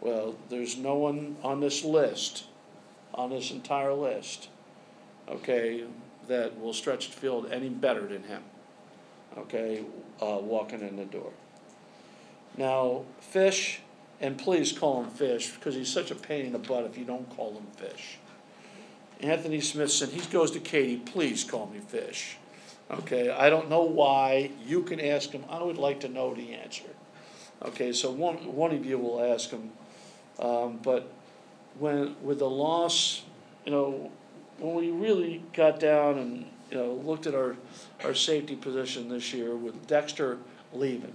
[0.00, 2.44] Well, there's no one on this list,
[3.14, 4.48] on this entire list,
[5.28, 5.84] okay,
[6.32, 8.42] that will stretch the field any better than him,
[9.36, 9.84] okay,
[10.20, 11.30] uh, walking in the door.
[12.56, 13.80] Now, Fish,
[14.18, 17.04] and please call him Fish because he's such a pain in the butt if you
[17.04, 18.16] don't call him Fish.
[19.20, 22.38] Anthony Smithson, he goes to Katie, please call me Fish.
[22.90, 24.50] Okay, I don't know why.
[24.66, 25.44] You can ask him.
[25.48, 26.90] I would like to know the answer.
[27.62, 29.70] Okay, so one, one of you will ask him.
[30.38, 31.10] Um, but
[31.78, 33.22] when with the loss,
[33.64, 34.10] you know,
[34.58, 37.56] when we really got down and you know looked at our
[38.04, 40.38] our safety position this year with Dexter
[40.72, 41.14] leaving,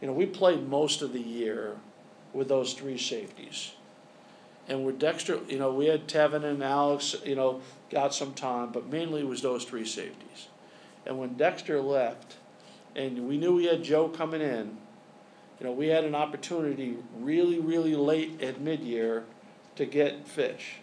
[0.00, 1.76] you know, we played most of the year
[2.32, 3.72] with those three safeties.
[4.68, 8.70] And with Dexter, you know, we had Tevin and Alex, you know, got some time,
[8.70, 10.48] but mainly it was those three safeties.
[11.06, 12.36] And when Dexter left,
[12.94, 14.76] and we knew we had Joe coming in,
[15.58, 19.24] you know, we had an opportunity really, really late at mid-year
[19.76, 20.76] to get Fish.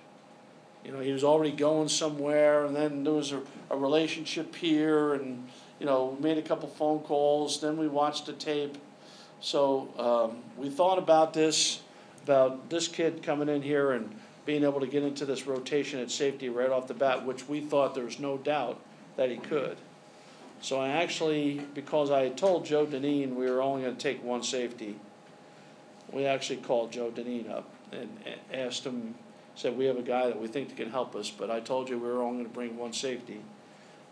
[0.86, 5.16] You know, he was already going somewhere, and then there was a, a relationship here,
[5.16, 5.48] and
[5.80, 7.60] you know, made a couple phone calls.
[7.60, 8.78] Then we watched the tape,
[9.42, 11.82] so um, we thought about this,
[12.24, 16.12] about this kid coming in here and being able to get into this rotation at
[16.12, 18.80] safety right off the bat, which we thought there was no doubt
[19.18, 19.78] that he could.
[20.62, 24.24] So I actually, because I had told Joe Dineen we were only going to take
[24.24, 24.96] one safety,
[26.12, 28.10] we actually called Joe Dineen up and
[28.54, 29.16] asked him,
[29.56, 31.90] said, we have a guy that we think that can help us, but I told
[31.90, 33.42] you we were only going to bring one safety.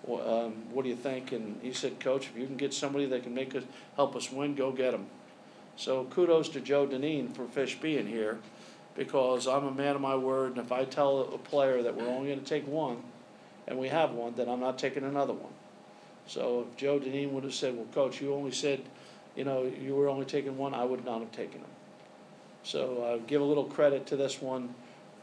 [0.08, 1.32] Um, what do you think?
[1.32, 3.63] And he said, Coach, if you can get somebody that can make us
[3.95, 5.08] help us win, go get them.
[5.75, 8.39] So kudos to Joe Dineen for Fish being here
[8.95, 12.08] because I'm a man of my word, and if I tell a player that we're
[12.08, 13.01] only going to take one,
[13.67, 15.53] and we have one, then I'm not taking another one.
[16.27, 18.82] So if Joe Dineen would have said, "Well, Coach, you only said,
[19.36, 21.69] you know, you were only taking one," I would not have taken him.
[22.63, 24.75] So uh, give a little credit to this one,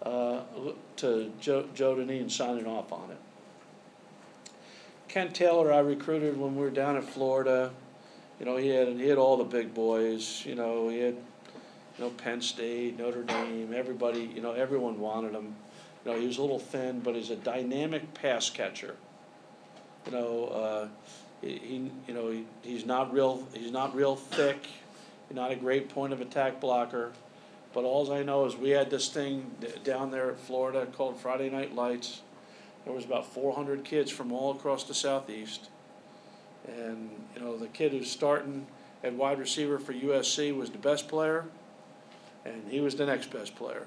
[0.03, 0.41] uh,
[0.97, 3.19] to Joe, Joe Dineen signing off on it.
[5.09, 7.73] Kent Taylor, I recruited when we were down in Florida.
[8.39, 10.45] You know, he had he had all the big boys.
[10.47, 14.31] You know, he had you know Penn State, Notre Dame, everybody.
[14.35, 15.57] You know, everyone wanted him.
[16.05, 18.97] You know, he was a little thin, but he's a dynamic pass catcher.
[20.07, 20.89] You know, uh,
[21.43, 24.67] he, he you know he, he's not real he's not real thick.
[25.29, 27.13] He's not a great point of attack blocker.
[27.73, 29.51] But all I know is we had this thing
[29.85, 32.23] down there at Florida called Friday Night Lights.
[32.85, 35.69] There was about 400 kids from all across the southeast
[36.67, 38.67] and, you know, the kid who's starting
[39.03, 41.47] at wide receiver for USC was the best player,
[42.45, 43.87] and he was the next best player.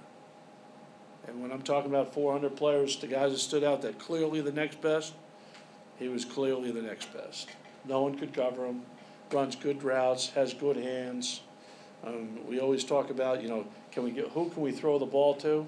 [1.27, 4.41] And when I'm talking about four hundred players, the guys that stood out that clearly
[4.41, 5.13] the next best,
[5.97, 7.49] he was clearly the next best.
[7.85, 8.81] No one could cover him,
[9.31, 11.41] runs good routes, has good hands.
[12.05, 15.05] Um, we always talk about, you know, can we get, who can we throw the
[15.05, 15.65] ball to?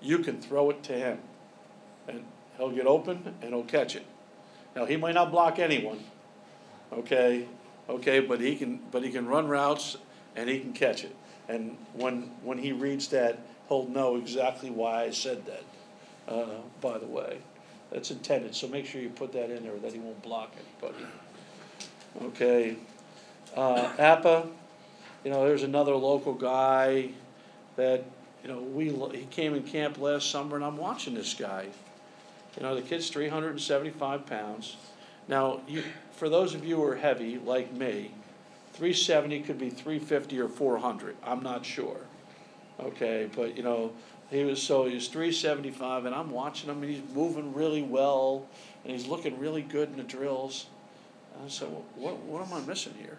[0.00, 1.18] You can throw it to him.
[2.08, 2.24] And
[2.56, 4.04] he'll get open and he'll catch it.
[4.74, 6.00] Now, he might not block anyone,
[6.92, 7.46] okay,
[7.88, 9.96] okay, but he can, but he can run routes
[10.34, 11.14] and he can catch it.
[11.48, 16.98] And when, when he reads that, he'll know exactly why I said that, uh, by
[16.98, 17.38] the way.
[17.90, 21.04] That's intended, so make sure you put that in there, that he won't block anybody.
[22.22, 22.76] Okay,
[23.56, 24.48] uh, Appa,
[25.24, 27.10] you know, there's another local guy
[27.76, 28.04] that,
[28.42, 31.68] you know, we, he came in camp last summer and I'm watching this guy.
[32.56, 34.76] You know, the kid's three hundred and seventy-five pounds.
[35.26, 35.82] Now, you,
[36.12, 38.12] for those of you who are heavy, like me,
[38.74, 41.96] three seventy could be three fifty or four hundred, I'm not sure.
[42.78, 43.92] Okay, but you know,
[44.30, 47.82] he was, so he was three seventy-five and I'm watching him and he's moving really
[47.82, 48.46] well
[48.84, 50.66] and he's looking really good in the drills.
[51.34, 53.18] And I said, well, what, what am I missing here?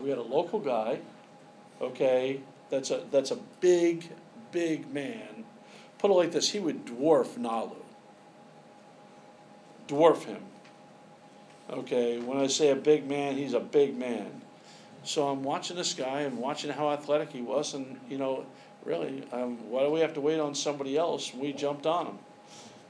[0.00, 0.98] We had a local guy,
[1.80, 4.10] okay, that's a, that's a big,
[4.52, 5.44] big man.
[5.98, 7.76] Put it like this, he would dwarf Ngalu.
[9.88, 10.42] Dwarf him.
[11.70, 14.42] Okay, when I say a big man, he's a big man.
[15.02, 18.44] So I'm watching this guy and watching how athletic he was, and you know,
[18.84, 21.32] really, um, why do we have to wait on somebody else?
[21.34, 22.18] We jumped on him.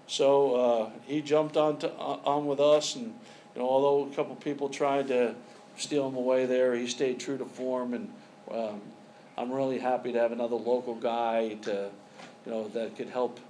[0.06, 3.14] So uh, he jumped on to, uh, on with us, and
[3.54, 5.34] you know, although a couple people tried to
[5.76, 8.12] steal him away there, he stayed true to form, and
[8.50, 8.80] um,
[9.36, 11.90] I'm really happy to have another local guy to,
[12.46, 13.40] you know, that could help,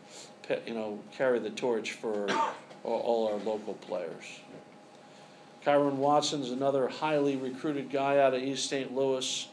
[0.66, 2.26] you know, carry the torch for
[2.82, 4.40] all, our local players.
[5.64, 8.94] Kyron Watson's another highly recruited guy out of East St.
[8.94, 9.48] Louis.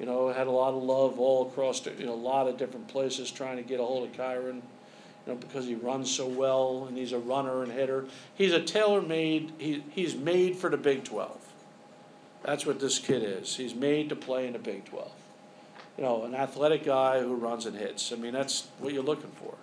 [0.00, 2.56] You know, had a lot of love all across, the, you know, a lot of
[2.56, 4.62] different places trying to get a hold of Kyron.
[5.26, 8.06] You know, because he runs so well and he's a runner and hitter.
[8.34, 9.52] He's a tailor-made.
[9.58, 11.41] He he's made for the Big Twelve.
[12.44, 13.56] That's what this kid is.
[13.56, 15.12] He's made to play in the Big Twelve.
[15.96, 18.12] You know, an athletic guy who runs and hits.
[18.12, 19.54] I mean, that's what you're looking for,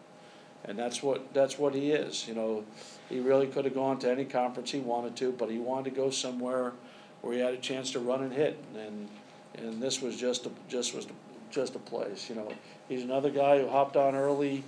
[0.63, 2.27] and that's what that's what he is.
[2.27, 2.63] You know,
[3.09, 5.95] he really could have gone to any conference he wanted to, but he wanted to
[5.95, 6.73] go somewhere
[7.21, 9.09] where he had a chance to run and hit, and
[9.57, 11.07] and this was just a, just was
[11.51, 12.29] just a place.
[12.29, 12.51] You know,
[12.87, 14.63] he's another guy who hopped on early,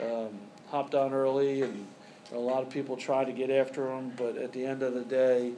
[0.00, 1.86] um, hopped on early, and
[2.32, 5.04] a lot of people tried to get after him, but at the end of the
[5.04, 5.52] day,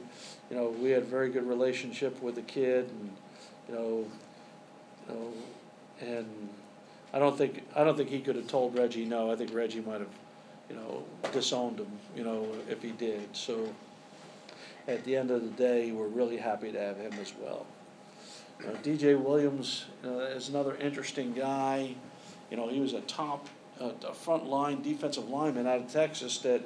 [0.53, 3.11] you know, we had a very good relationship with the kid, and
[3.67, 4.05] you know,
[5.09, 5.33] you know,
[5.99, 6.49] and
[7.11, 9.31] I don't think I don't think he could have told Reggie no.
[9.31, 10.09] I think Reggie might have
[10.69, 13.35] you know, disowned him, you know, if he did.
[13.35, 13.73] So
[14.87, 17.65] at the end of the day, we're really happy to have him as well.
[18.59, 21.95] You know, DJ Williams uh, is another interesting guy.
[22.51, 23.49] You know, he was a top,
[23.81, 26.61] uh, a front line defensive lineman out of Texas that,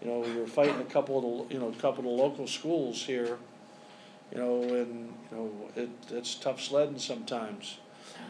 [0.00, 2.46] you know, we were fighting a couple of the, you know, a couple of local
[2.46, 3.38] schools here.
[4.32, 7.78] You know, and you know, it, it's tough sledding sometimes,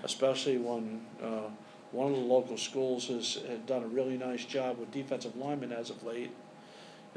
[0.04, 1.48] especially when uh,
[1.92, 5.72] one of the local schools has, had done a really nice job with defensive linemen
[5.72, 6.30] as of late.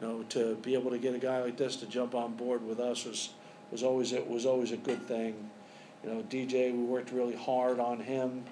[0.02, 2.66] You know, to be able to get a guy like this to jump on board
[2.66, 3.30] with us was,
[3.70, 5.50] was always, it was always a good thing.
[6.04, 8.46] You know, DJ, we worked really hard on him.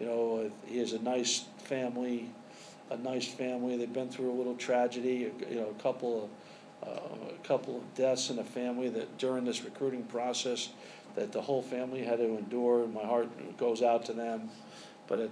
[0.00, 2.30] You know, he has a nice family,
[2.90, 3.76] a nice family.
[3.76, 6.30] They've been through a little tragedy, you know, a couple
[6.82, 10.70] of, uh, a couple of deaths in the family that during this recruiting process
[11.14, 14.50] that the whole family had to endure, my heart goes out to them.
[15.08, 15.30] But it,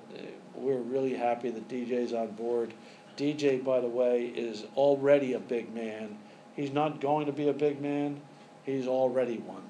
[0.54, 2.72] we're really happy that DJ's on board.
[3.16, 6.16] DJ, by the way, is already a big man.
[6.56, 8.20] He's not going to be a big man.
[8.64, 9.62] He's already one.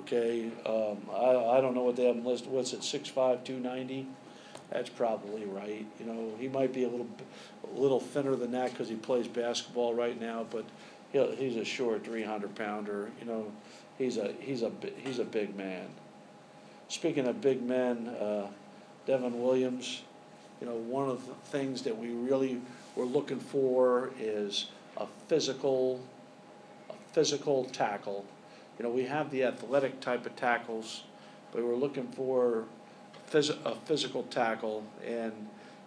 [0.00, 2.50] Okay, um, I, I don't know what they have listed.
[2.50, 4.06] What's it, six five, two ninety?
[4.72, 5.86] That's probably right.
[6.00, 7.08] You know, he might be a little,
[7.76, 10.64] a little thinner than that because he plays basketball right now, but
[11.12, 13.10] he'll, he's a short three hundred pounder.
[13.20, 13.52] You know,
[13.98, 15.88] he's a he's a he's a big man.
[16.88, 18.46] Speaking of big men, uh,
[19.06, 20.02] Devin Williams,
[20.60, 22.60] you know, one of the things that we really
[22.96, 26.00] were looking for is a physical,
[26.88, 28.24] a physical tackle.
[28.78, 31.02] You know, we have the athletic type of tackles,
[31.52, 32.64] but we're looking for
[33.32, 34.84] phys- a physical tackle.
[35.04, 35.32] And,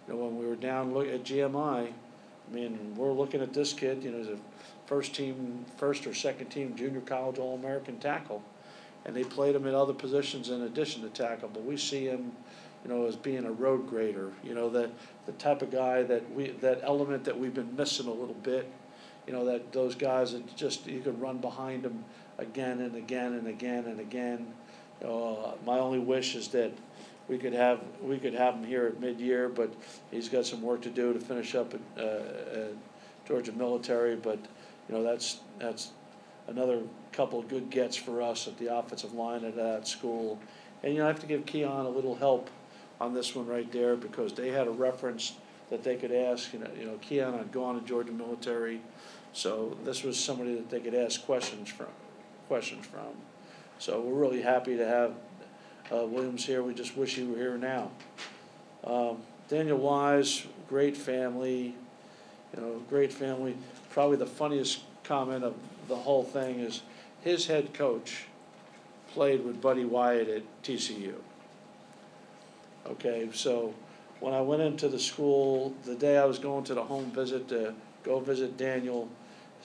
[0.06, 1.92] you know, when we were down look at GMI,
[2.48, 4.36] I mean, we're looking at this kid, you know, as a
[4.86, 8.42] first team, first or second team junior college All American tackle.
[9.04, 12.32] And they played him in other positions in addition to tackle, but we see him,
[12.84, 14.90] you know, as being a road grader, you know, that
[15.26, 18.70] the type of guy that we, that element that we've been missing a little bit.
[19.26, 22.04] You know, that those guys that just, you can run behind them
[22.38, 24.46] again and again and again and again.
[25.04, 26.70] Uh, my only wish is that,
[27.28, 29.72] we could have, we could have him here at mid-year, but
[30.10, 32.72] he's got some work to do to finish up at, uh, at
[33.26, 34.38] Georgia Military, but,
[34.88, 35.90] you know, that's, that's
[36.46, 40.38] another couple of good gets for us at the offensive line at that school.
[40.82, 42.48] And, you know, I have to give Keon a little help
[43.00, 45.34] on this one right there, because they had a reference
[45.70, 48.80] that they could ask, you know, you know, Keon had gone to Georgia Military,
[49.32, 51.88] so this was somebody that they could ask questions from,
[52.46, 53.08] questions from.
[53.78, 55.12] So we're really happy to have
[55.92, 57.90] uh, Williams here, we just wish he were here now.
[58.84, 59.18] Um,
[59.48, 61.74] Daniel Wise, great family,
[62.54, 63.56] you know, great family.
[63.90, 65.54] Probably the funniest comment of
[65.88, 66.82] the whole thing is
[67.22, 68.24] his head coach
[69.12, 71.14] played with Buddy Wyatt at TCU.
[72.86, 73.74] Okay, so
[74.20, 77.48] when I went into the school, the day I was going to the home visit
[77.48, 79.08] to go visit Daniel,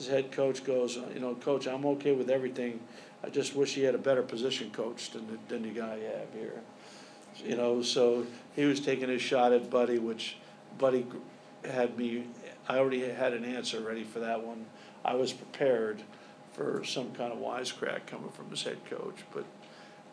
[0.02, 2.80] his head coach goes, uh, you know, coach, I'm okay with everything.
[3.22, 6.06] I just wish he had a better position coach than the, than the guy you
[6.06, 6.60] have here.
[7.44, 8.26] You know, so
[8.56, 10.38] he was taking his shot at Buddy, which
[10.76, 11.06] Buddy
[11.64, 12.24] had me,
[12.68, 14.66] I already had an answer ready for that one.
[15.04, 16.02] I was prepared
[16.52, 19.44] for some kind of wisecrack coming from his head coach, but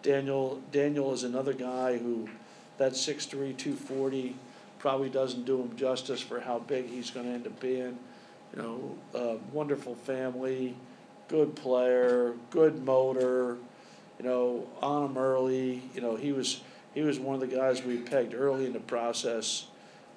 [0.03, 2.29] Daniel, Daniel is another guy who,
[2.77, 4.35] that six three, two forty,
[4.77, 7.99] probably doesn't do him justice for how big he's gonna end up being.
[8.56, 10.76] You know, wonderful family,
[11.28, 13.58] good player, good motor,
[14.20, 16.62] you know, on him early, you know, he was,
[16.93, 19.68] he was one of the guys we pegged early in the process.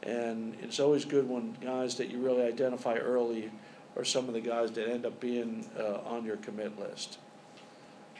[0.03, 3.51] And it's always good when guys that you really identify early
[3.97, 7.18] are some of the guys that end up being, uh, on your commit list.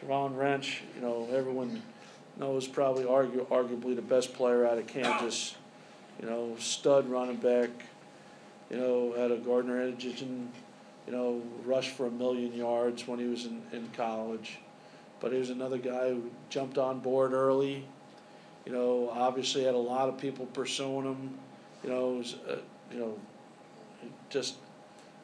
[0.01, 1.83] Javon Wrench, you know, everyone
[2.39, 5.57] knows probably argu- arguably the best player out of Kansas.
[6.21, 7.71] You know, stud running back,
[8.73, 10.51] you know, had a Gardner Edgerton,
[11.07, 14.59] you know, rushed for a million yards when he was in, in college.
[15.21, 17.85] But he was another guy who jumped on board early,
[18.65, 21.39] you know, obviously had a lot of people pursuing him,
[21.85, 22.57] you know, was, uh,
[22.91, 23.19] you know,
[24.31, 24.57] just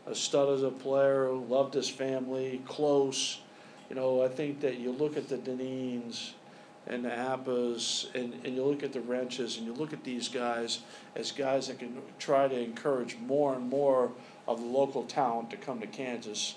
[0.07, 3.41] a stud as a player, loved his family, close.
[3.89, 6.35] You know, I think that you look at the Dineens
[6.89, 10.29] and the Appas and, and you look at the Wrenches and you look at these
[10.29, 10.81] guys
[11.15, 14.11] as guys that can try to encourage more and more
[14.47, 16.55] of the local talent to come to Kansas.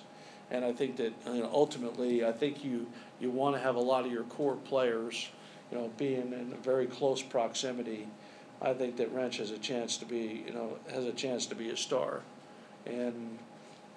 [0.49, 2.87] And I think that, you know, ultimately, I think you,
[3.19, 5.29] you wanna have a lot of your core players,
[5.69, 8.07] you know, being in a very close proximity.
[8.61, 11.55] I think that Wrench has a chance to be, you know, has a chance to
[11.55, 12.21] be a star.
[12.85, 13.37] And,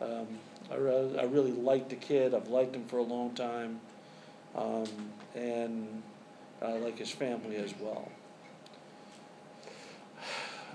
[0.01, 0.27] um,
[0.71, 3.81] I re- I really like the kid, I've liked him for a long time.
[4.57, 4.87] Um,
[5.35, 6.03] and
[6.65, 8.11] I like his family as well.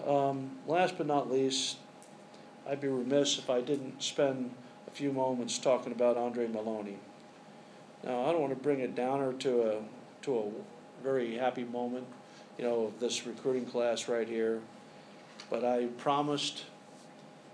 [0.07, 1.77] Um, last but not least,
[2.67, 4.51] I'd be remiss if I didn't spend
[4.87, 6.97] a few moments talking about Andre Maloney.
[8.03, 9.81] Now, I don't want to bring it downer to a,
[10.23, 12.07] to a very happy moment,
[12.57, 14.61] you know, of this recruiting class right here.
[15.49, 16.65] But I promised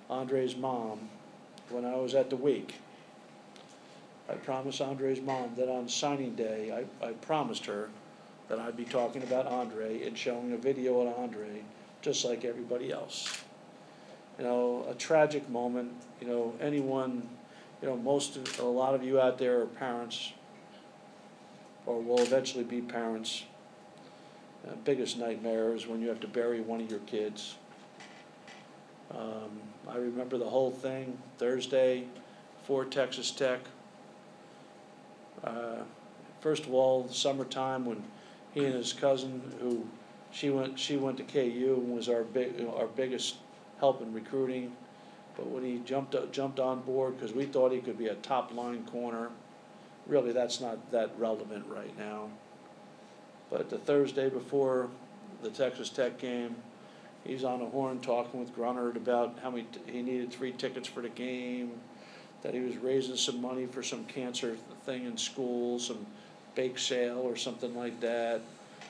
[0.09, 1.09] Andre's mom
[1.69, 2.75] when I was at the week,
[4.29, 7.89] I promised Andre's mom that on signing day, I, I promised her
[8.47, 11.63] that I'd be talking about Andre and showing a video of Andre,
[12.01, 13.43] just like everybody else.
[14.37, 15.91] You know, a tragic moment,
[16.21, 17.27] you know, anyone,
[17.81, 20.33] you know, most of, a lot of you out there are parents
[21.85, 23.43] or will eventually be parents.
[24.67, 27.55] Uh, biggest nightmare is when you have to bury one of your kids.
[29.11, 32.05] Um, I remember the whole thing, Thursday,
[32.65, 33.59] for Texas Tech.
[35.43, 35.83] Uh,
[36.45, 38.03] First of all, summertime when
[38.55, 39.85] he and his cousin, who,
[40.31, 43.35] she went, she went to KU and was our big, you know, our biggest
[43.79, 44.75] help in recruiting.
[45.35, 48.15] But when he jumped, uh, jumped on board, because we thought he could be a
[48.15, 49.29] top line corner,
[50.07, 52.29] really, that's not that relevant right now.
[53.51, 54.89] But the Thursday before
[55.43, 56.55] the Texas Tech game,
[57.25, 61.01] he's on the horn talking with Grunnert about how many, he needed three tickets for
[61.01, 61.73] the game,
[62.41, 66.05] that he was raising some money for some cancer thing in school, some
[66.55, 68.41] bake sale or something like that.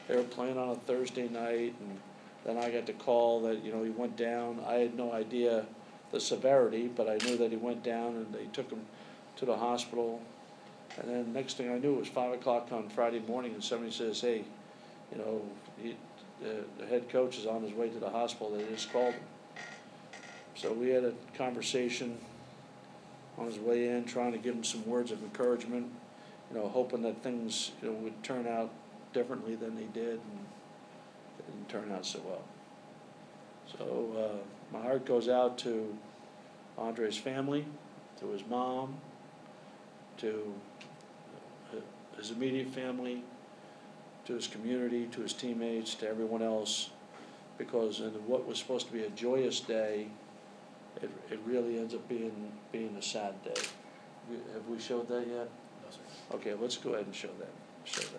[0.07, 1.99] They were playing on a Thursday night, and
[2.45, 4.63] then I got the call that, you know, he went down.
[4.66, 5.66] I had no idea
[6.11, 8.82] the severity, but I knew that he went down and they took him
[9.38, 10.22] to the hospital.
[10.97, 13.91] And then next thing I knew, it was five o'clock on Friday morning, and somebody
[13.91, 14.43] says, hey,
[15.11, 15.41] you know,
[15.82, 15.95] he,
[16.41, 19.24] the, the head coach is on his way to the hospital, they just called him.
[20.55, 22.18] So we had a conversation
[23.38, 25.91] on his way in, trying to give him some words of encouragement,
[26.55, 28.71] know, hoping that things, you know, would turn out
[29.13, 30.45] differently than they did, and
[31.39, 32.43] it didn't turn out so well.
[33.77, 35.95] So, uh, my heart goes out to
[36.77, 37.65] Andre's family,
[38.19, 38.97] to his mom,
[40.17, 40.53] to
[41.73, 41.77] uh,
[42.17, 43.23] his immediate family,
[44.25, 46.89] to his community, to his teammates, to everyone else,
[47.57, 50.07] because in what was supposed to be a joyous day,
[51.01, 53.61] it, it really ends up being, being a sad day.
[54.53, 55.49] Have we showed that yet?
[56.34, 57.49] Okay, let's go ahead and show that,
[57.86, 58.09] show that.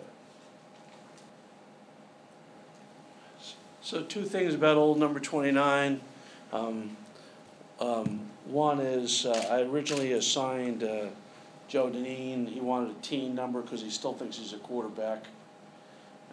[3.81, 6.01] So two things about old number twenty-nine.
[6.51, 6.97] Um,
[7.79, 11.07] um, one is, uh, I originally assigned, uh,
[11.67, 15.25] Joe Dineen, he wanted a teen number because he still thinks he's a quarterback.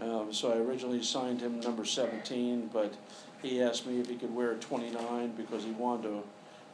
[0.00, 2.94] Um, so I originally assigned him number seventeen, but
[3.42, 6.22] he asked me if he could wear a twenty-nine because he wanted to,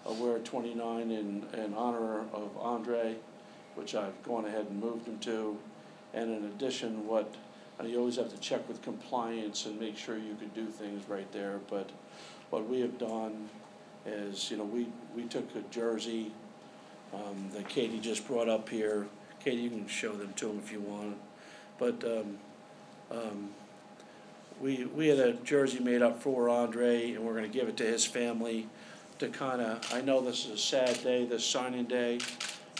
[0.08, 3.16] uh, wear a twenty-nine in, in honor of Andre
[3.80, 5.56] which I've gone ahead and moved them to.
[6.12, 7.34] And in addition, what,
[7.80, 11.08] uh, you always have to check with compliance and make sure you can do things
[11.08, 11.88] right there, but
[12.50, 13.48] what we have done
[14.04, 16.30] is, you know, we, we took a jersey,
[17.14, 19.06] um, that Katie just brought up here.
[19.42, 21.16] Katie, you can show them to them if you want.
[21.78, 22.38] But, um,
[23.10, 23.48] um,
[24.60, 27.84] we, we had a jersey made up for Andre, and we're gonna give it to
[27.84, 28.68] his family
[29.20, 32.18] to kinda, I know this is a sad day, this signing day,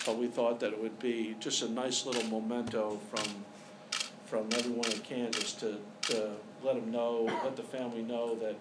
[0.07, 3.44] but we thought that it would be just a nice little memento from,
[4.26, 6.30] from everyone in Kansas to, to
[6.62, 8.57] let him know, let the family know that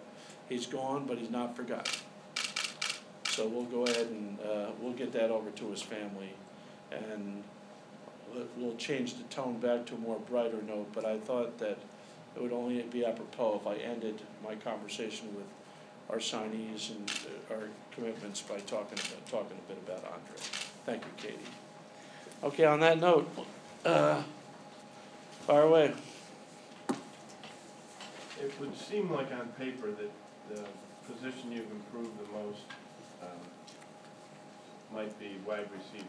[0.47, 1.99] he's gone, but he's not forgotten.
[3.27, 6.33] So we'll go ahead and, uh, we'll get that over to his family,
[6.91, 7.43] and
[8.57, 11.77] we'll, change the tone back to a more brighter note, but I thought that
[12.35, 15.45] it would only be apropos if I ended my conversation with
[16.09, 20.68] our signees and uh, our commitments by talking about, talking a bit about Andre.
[20.85, 21.37] Thank you, Katie.
[22.43, 23.29] Okay, on that note,
[23.85, 24.21] uh,
[25.45, 25.93] fire away.
[28.41, 30.11] It would seem like on paper that
[30.49, 30.63] the
[31.11, 32.61] position you've improved the most
[33.21, 36.07] um, might be wide receiver.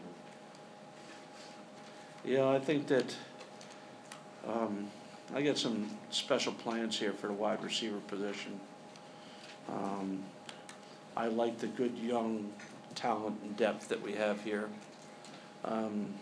[2.23, 3.15] Yeah, I think that,
[4.47, 4.87] um,
[5.33, 8.59] I got some special plans here for the wide receiver position.
[9.69, 10.23] Um,
[11.17, 12.51] I like the good young
[13.01, 14.69] talent and depth that we have here.
[15.65, 16.13] Um,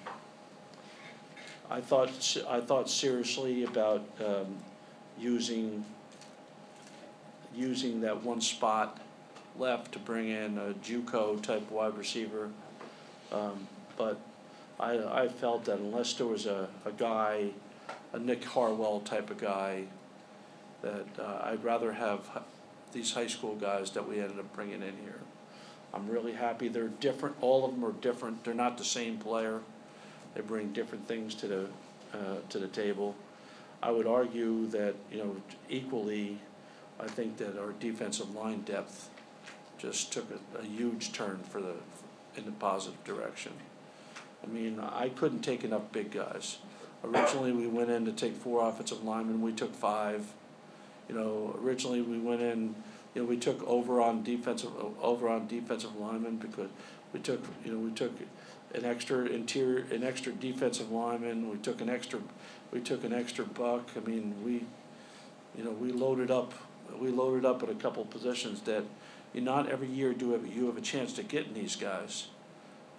[1.70, 4.58] I thought, I thought seriously about, um,
[5.20, 5.86] using,
[7.56, 9.00] using that one spot
[9.58, 12.50] left to bring in a JUCO type wide receiver.
[13.32, 13.68] Um,
[13.98, 14.20] but
[14.80, 17.50] I, I felt that unless there was a, a guy,
[18.14, 19.84] a Nick Harwell type of guy,
[20.82, 22.22] that uh, I'd rather have
[22.94, 25.20] these high school guys that we ended up bringing in here.
[25.94, 29.62] I'm really happy, they're different, all of them are different, they're not the same player.
[30.36, 31.68] They bring different things to the,
[32.14, 33.16] uh, to the table.
[33.82, 35.36] I would argue that, you know,
[35.70, 36.38] equally,
[37.00, 39.10] I think that our defensive line depth
[39.78, 41.74] just took a, a huge turn for the,
[42.36, 43.54] in the positive direction.
[44.44, 46.58] I mean, I couldn't take enough big guys.
[47.04, 50.34] Originally, we went in to take four offensive linemen, we took five.
[51.08, 52.76] You know, originally, we went in,
[53.20, 56.70] you know, we took over on defensive, over on defensive linemen because
[57.12, 58.14] we took, you know, we took
[58.74, 62.22] an extra interior, an extra defensive lineman, we took an extra,
[62.72, 63.90] we took an extra buck.
[63.98, 64.64] I mean, we,
[65.58, 66.54] you know, we loaded up,
[66.98, 68.86] we loaded up at a couple positions that,
[69.34, 72.28] you not every year do have, you have a chance to get these guys.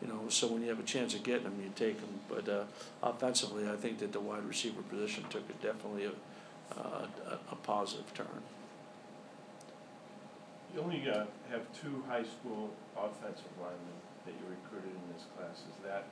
[0.02, 2.20] You know, so when you have a chance of getting them, you take them.
[2.28, 2.64] But uh,
[3.02, 7.56] offensively, I think that the wide receiver position took a definitely a, uh, a, a
[7.56, 8.42] positive turn.
[10.74, 15.58] You only uh, have two high school offensive linemen that you recruited in this class.
[15.58, 16.06] Is that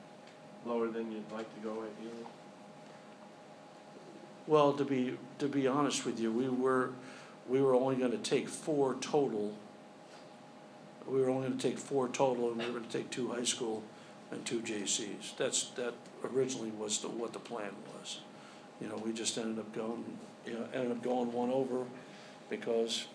[0.65, 2.25] lower than you'd like to go ideally?
[4.47, 6.89] Well, to be, to be honest with you, we were,
[7.47, 9.55] we were only gonna take four total.
[11.07, 13.83] We were only gonna take four total, and we were gonna take two high school
[14.31, 15.37] and two JCs.
[15.37, 15.93] That's, that
[16.23, 18.19] originally was the, what the plan was.
[18.81, 20.03] You know, we just ended up going,
[20.45, 21.85] you know, ended up going one over
[22.49, 23.05] because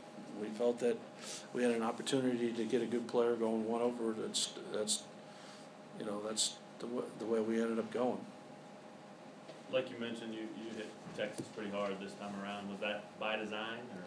[0.41, 0.97] we felt that
[1.53, 5.03] we had an opportunity to get a good player going one over, that's, that's,
[5.99, 8.19] you know, that's the, wa- the way we ended up going.
[9.73, 12.71] Like you mentioned, you, you hit Texas pretty hard this time around.
[12.71, 14.05] Was that by design or?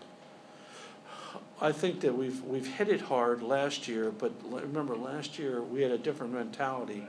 [1.59, 5.82] I think that we've, we've hit it hard last year, but remember, last year, we
[5.82, 7.05] had a different mentality.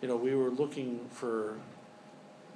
[0.00, 1.58] You know, we were looking for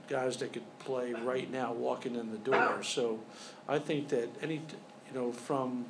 [0.08, 3.20] guys that could play right now, walking in the door, so
[3.68, 4.62] I think that any,
[5.14, 5.84] you know, from,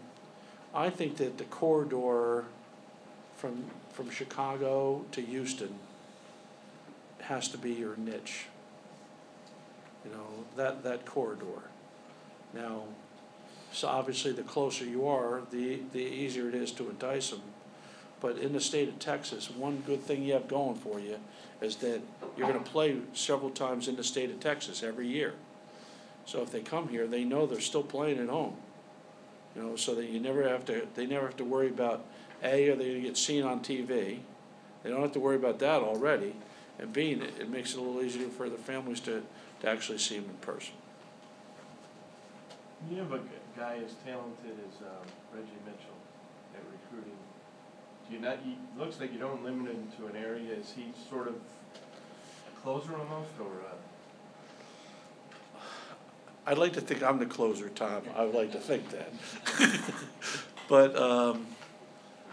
[0.75, 2.45] I think that the corridor
[3.37, 5.75] from, from Chicago to Houston
[7.23, 8.47] has to be your niche.
[10.05, 11.71] You know, that, that corridor.
[12.53, 12.83] Now,
[13.73, 17.43] so obviously, the closer you are, the, the easier it is to entice them.
[18.21, 21.19] But in the state of Texas, one good thing you have going for you
[21.61, 22.01] is that
[22.37, 25.35] you're gonna play several times in the state of Texas every year.
[26.27, 28.57] So if they come here, they know they're still playing at home.
[29.55, 32.05] You know, so that you never have to, they never have to worry about,
[32.43, 34.19] A, are they gonna get seen on TV?
[34.83, 36.35] They don't have to worry about that already.
[36.79, 39.23] And B, it, it makes it a little easier for the families to,
[39.61, 40.75] to actually see them in person.
[42.91, 43.21] You have a
[43.57, 45.97] guy as talented as um, Reggie Mitchell
[46.55, 47.17] at recruiting.
[48.09, 50.93] Do you not, you, looks like you don't limit him to an area, is he
[51.09, 53.75] sort of a closer almost, or, uh,
[56.47, 58.03] I'd like to think I'm the closer, Tom.
[58.15, 59.13] I would like to think that.
[60.69, 61.47] But um,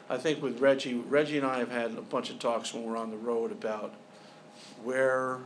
[0.10, 2.98] I think with Reggie, Reggie and I have had a bunch of talks when we're
[2.98, 3.94] on the road about
[4.84, 5.40] where,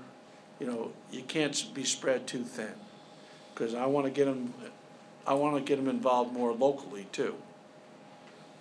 [0.59, 2.73] you know, you can't be spread too thin.
[3.53, 4.53] Because I want to get him,
[5.25, 7.35] I want to get him involved more locally too.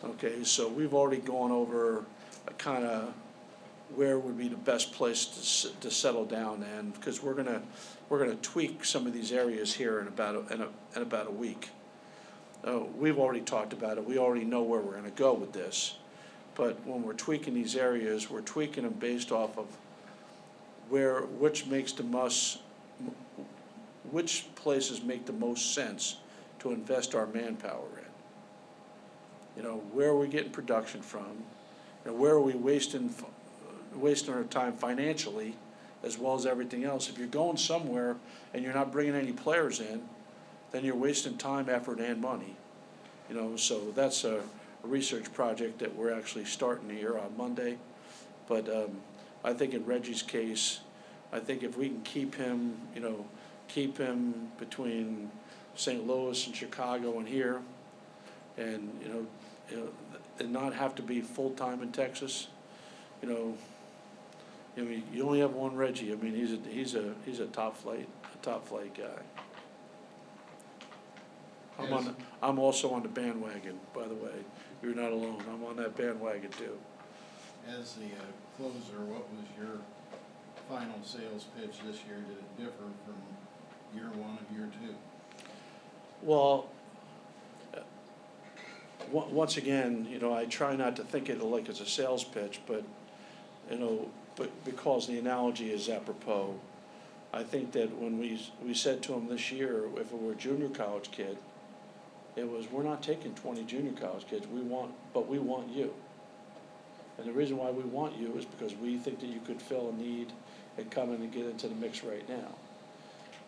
[0.02, 2.04] Okay, so we've already gone over
[2.58, 3.12] kind of
[3.94, 7.62] where would be the best place to, to settle down and, because we're gonna,
[8.08, 11.26] we're gonna tweak some of these areas here in about, a- in a, in about
[11.26, 11.70] a week.
[12.64, 15.96] Uh, we've already talked about it, we already know where we're gonna go with this.
[16.54, 19.66] But when we're tweaking these areas, we're tweaking them based off of
[20.88, 22.60] where, which makes the most,
[24.10, 26.18] which places make the most sense
[26.60, 29.56] to invest our manpower in.
[29.56, 31.42] You know, where are we getting production from?
[32.04, 33.12] Know, where are we wasting,
[33.94, 35.56] wasting our time financially
[36.04, 37.08] as well as everything else?
[37.08, 38.16] If you're going somewhere
[38.52, 40.02] and you're not bringing any players in,
[40.72, 42.56] then you're wasting time, effort, and money.
[43.28, 47.78] You know, so that's a, a research project that we're actually starting here on Monday.
[48.46, 48.90] But, um,
[49.44, 50.80] I think in Reggie's case,
[51.32, 53.26] I think if we can keep him, you know,
[53.68, 55.30] keep him between
[55.76, 56.06] St.
[56.06, 57.60] Louis and Chicago and here,
[58.56, 59.26] and, you know,
[59.70, 59.88] you know,
[60.38, 62.48] and not have to be full-time in Texas,
[63.22, 63.54] you know,
[64.76, 67.46] I mean, you only have one Reggie, I mean, he's a, he's a, he's a
[67.46, 69.22] top flight, a top flight guy.
[71.78, 74.32] I'm on, the- I'm also on the bandwagon, by the way,
[74.82, 76.76] you're not alone, I'm on that bandwagon too.
[77.68, 79.78] As the uh, closer, what was your
[80.68, 82.16] final sales pitch this year?
[82.28, 84.94] Did it differ from year one and year two?
[86.22, 86.66] Well,
[87.74, 87.78] uh,
[89.16, 91.86] on- once again, you know, I try not to think of it like it's a
[91.86, 92.82] sales pitch, but,
[93.70, 96.54] you know, but because the analogy is apropos,
[97.32, 100.36] I think that when we, we said to him this year, if it were a
[100.36, 101.36] junior college kid,
[102.36, 105.92] it was, we're not taking twenty junior college kids, we want, but we want you.
[107.18, 109.90] And the reason why we want you is because we think that you could fill
[109.90, 110.32] a need
[110.76, 112.54] and come in and get into the mix right now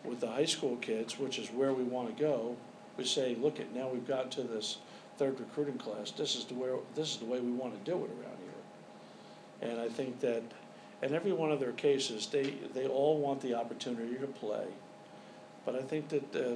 [0.03, 2.55] with the high school kids, which is where we wanna go,
[2.97, 4.77] we say, look at, now we've got to this
[5.17, 8.09] third recruiting class, this is the way, this is the way we wanna do it
[8.11, 9.69] around here.
[9.69, 10.43] And I think that,
[11.01, 14.65] in every one of their cases, they, they all want the opportunity to play.
[15.65, 16.55] But I think that, uh,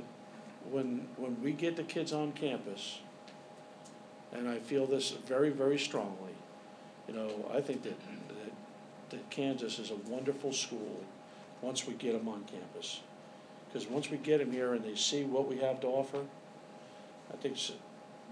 [0.69, 2.99] when, when we get the kids on campus,
[4.31, 6.35] and I feel this very, very strongly,
[7.07, 8.53] you know, I think that, that,
[9.09, 11.03] that Kansas is a wonderful school
[11.61, 13.01] once we get them on campus.
[13.67, 16.23] Because once we get them here and they see what we have to offer,
[17.31, 17.57] I think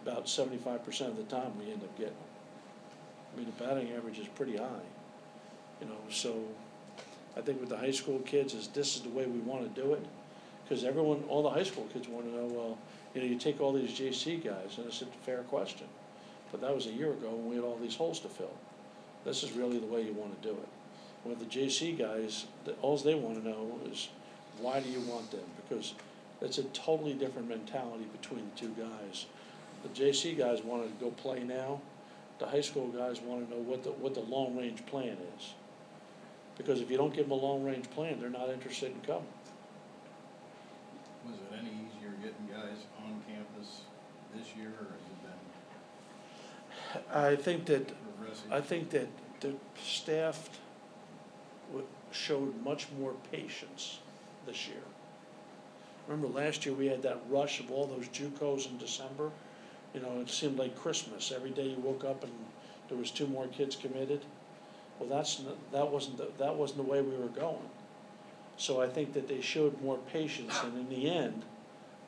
[0.03, 2.23] about seventy-five percent of the time we end up getting them.
[3.33, 4.87] I mean, the batting average is pretty high,
[5.81, 6.35] you know, so
[7.37, 9.93] I think with the high school kids is this is the way we wanna do
[9.93, 10.05] it.
[10.63, 12.77] Because everyone, all the high school kids wanna know, well,
[13.13, 15.87] you know, you take all these JC guys, and it's a fair question.
[16.51, 18.53] But that was a year ago when we had all these holes to fill.
[19.25, 20.67] This is really the way you wanna do it.
[21.25, 24.09] With the JC guys, the, alls they wanna know is,
[24.59, 25.45] why do you want them?
[25.67, 25.93] Because
[26.41, 29.25] it's a totally different mentality between the two guys.
[29.83, 31.81] The JC guys wanna go play now,
[32.39, 35.53] the high school guys wanna know what the, what the long-range plan is.
[36.59, 39.23] Because if you don't give them a long-range plan, they're not interested in coming.
[41.25, 43.81] Was it any easier getting guys on campus
[44.35, 45.01] this year, or has
[46.99, 47.17] it been?
[47.17, 47.87] I think that
[48.17, 48.51] progressive?
[48.51, 49.07] I think that
[49.39, 50.49] the staff
[52.11, 53.99] showed much more patience
[54.45, 54.81] this year.
[56.07, 59.31] Remember last year, we had that rush of all those JUCOs in December?
[59.93, 62.33] You know, it seemed like Christmas, every day you woke up and
[62.89, 64.25] there was two more kids committed.
[64.99, 65.41] Well, that's,
[65.71, 67.69] that wasn't, the- that wasn't the way we were going.
[68.57, 71.43] So I think that they showed more patience, and in the end,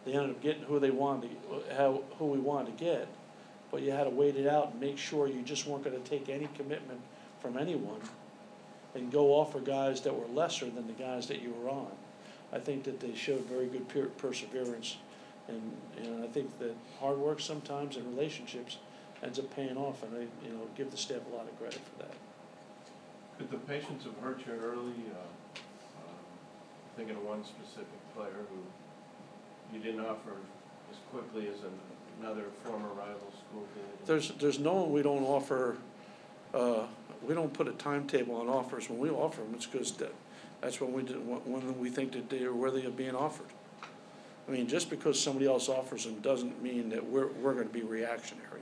[0.06, 3.08] they ended up getting who they wanted, to- how, who we wanted to get.
[3.72, 6.28] But you had to wait it out and make sure you just weren't gonna take
[6.28, 7.00] any commitment
[7.42, 8.02] from anyone
[8.94, 11.92] and go offer guys that were lesser than the guys that you were on.
[12.52, 14.98] I think that they showed very good per- perseverance
[15.48, 15.62] and,
[16.04, 18.78] and I think that hard work sometimes in relationships
[19.24, 21.80] ends up paying off and I, you know, give the staff a lot of credit
[21.80, 22.14] for that.
[23.42, 24.94] Could the patients have hurt you early?
[25.10, 26.16] uh, um,
[26.96, 30.34] Thinking of one specific player who you didn't offer
[30.92, 31.80] as quickly as an-
[32.22, 34.06] another former rival school did.
[34.06, 35.78] There's, there's no one we don't offer,
[36.54, 36.86] uh,
[37.28, 38.90] we don't put a timetable on offers.
[38.90, 40.14] When we offer them, it's because that,
[40.60, 43.48] that's when we, do- when we think that they are worthy of being offered.
[44.48, 47.84] I mean, just because somebody else offers them doesn't mean that we're, we're gonna be
[47.84, 48.62] reactionary.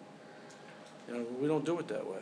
[1.08, 2.20] You know, we don't do it that way.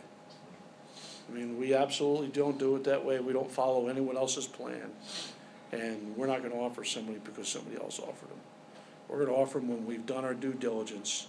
[1.27, 3.19] I mean, we absolutely don't do it that way.
[3.19, 4.91] We don't follow anyone else's plan.
[5.71, 8.39] And we're not gonna offer somebody because somebody else offered them.
[9.09, 11.27] We're gonna offer them when we've done our due diligence.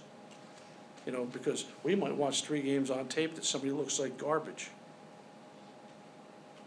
[1.05, 4.69] You know, because we might watch three games on tape that somebody looks like garbage.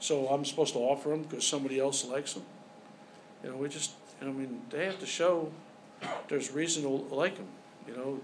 [0.01, 2.43] So I'm supposed to offer them because somebody else likes them?
[3.45, 5.53] You know, we just, I mean, they have to show
[6.28, 7.47] there's reason to like them,
[7.87, 8.20] you know?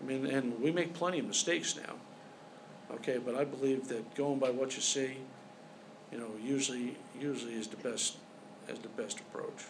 [0.00, 1.94] I mean, and we make plenty of mistakes now,
[2.92, 5.16] okay, but I believe that going by what you see,
[6.12, 8.16] you know, usually, usually is the best,
[8.68, 9.64] is the best approach.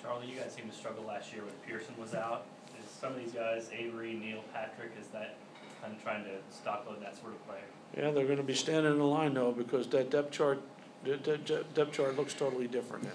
[0.00, 2.46] Charlie, you guys seemed to struggle last year when Pierson was out.
[2.78, 5.36] Is some of these guys, Avery, Neil, Patrick, is that
[5.82, 7.60] kind of trying to stockload that sort of player?
[7.96, 10.60] Yeah, they're gonna be standing in the line though, because that depth chart,
[11.04, 13.10] the, the, the depth chart looks totally different now.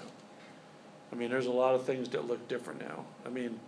[1.11, 3.05] I mean, there's a lot of things that look different now.
[3.25, 3.59] I mean,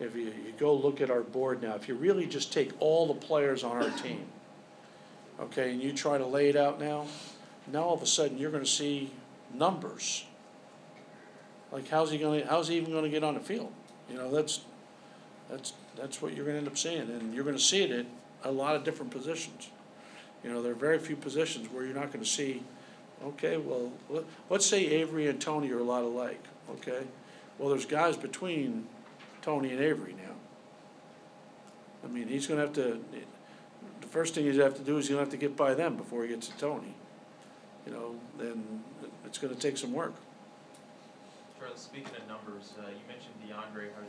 [0.00, 3.06] if you, you go look at our board now, if you really just take all
[3.06, 4.24] the players on our team,
[5.40, 7.06] okay, and you try to lay it out now,
[7.72, 9.10] now all of a sudden you're gonna see
[9.52, 10.24] numbers.
[11.72, 13.72] Like, how's he gonna, how's he even gonna get on the field?
[14.10, 14.60] You know, that's,
[15.48, 18.06] that's, that's what you're gonna end up seeing, and you're gonna see it at
[18.42, 19.70] a lot of different positions.
[20.42, 22.62] You know, there are very few positions where you're not gonna see,
[23.24, 27.04] okay, well, let, let's say Avery and Tony are a lot alike, okay?
[27.58, 28.86] Well, there's guys between
[29.44, 30.32] Tony and Avery now.
[32.02, 32.98] I mean, he's gonna have to,
[34.00, 35.54] the first thing he's gonna have to do is he's going to have to get
[35.54, 36.94] by them before he gets to Tony.
[37.86, 38.82] You know, then
[39.26, 40.14] it's gonna take some work.
[41.58, 44.08] Charlie, speaking of numbers, uh, you mentioned DeAndre Hart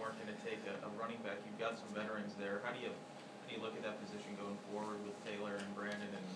[0.00, 2.90] weren't gonna take a, a running back, you've got some veterans there, how do you,
[2.90, 6.26] how do you look at that position going forward with Taylor and Brandon, and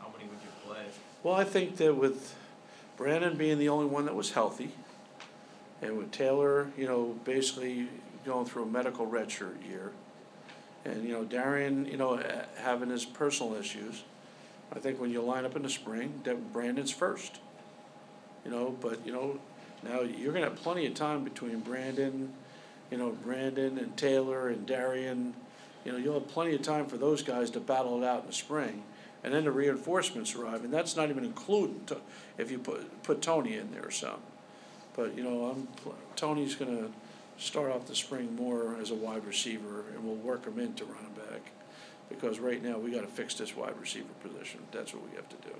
[0.00, 0.88] how many would you play?
[1.22, 2.34] Well, I think that with
[2.96, 4.72] Brandon being the only one that was healthy,
[5.82, 7.88] and with Taylor, you know, basically
[8.24, 9.92] going through a medical redshirt year,
[10.84, 12.22] and, you know, Darian, you know,
[12.58, 14.04] having his personal issues,
[14.72, 17.38] I think when you line up in the spring, that Brandon's first.
[18.44, 19.38] You know, but, you know,
[19.82, 22.32] now you're gonna have plenty of time between Brandon,
[22.90, 25.34] you know, Brandon and Taylor and Darian.
[25.84, 28.26] You know, you'll have plenty of time for those guys to battle it out in
[28.26, 28.82] the spring.
[29.22, 31.88] And then the reinforcements arrive, and that's not even including,
[32.36, 34.20] if you put, put Tony in there or some.
[34.96, 35.68] But, you know, I'm,
[36.16, 36.88] Tony's gonna
[37.36, 41.12] start off the spring more as a wide receiver, and we'll work him into running
[41.14, 41.50] back.
[42.08, 45.36] Because right now, we gotta fix this wide receiver position, that's what we have to
[45.36, 45.54] do.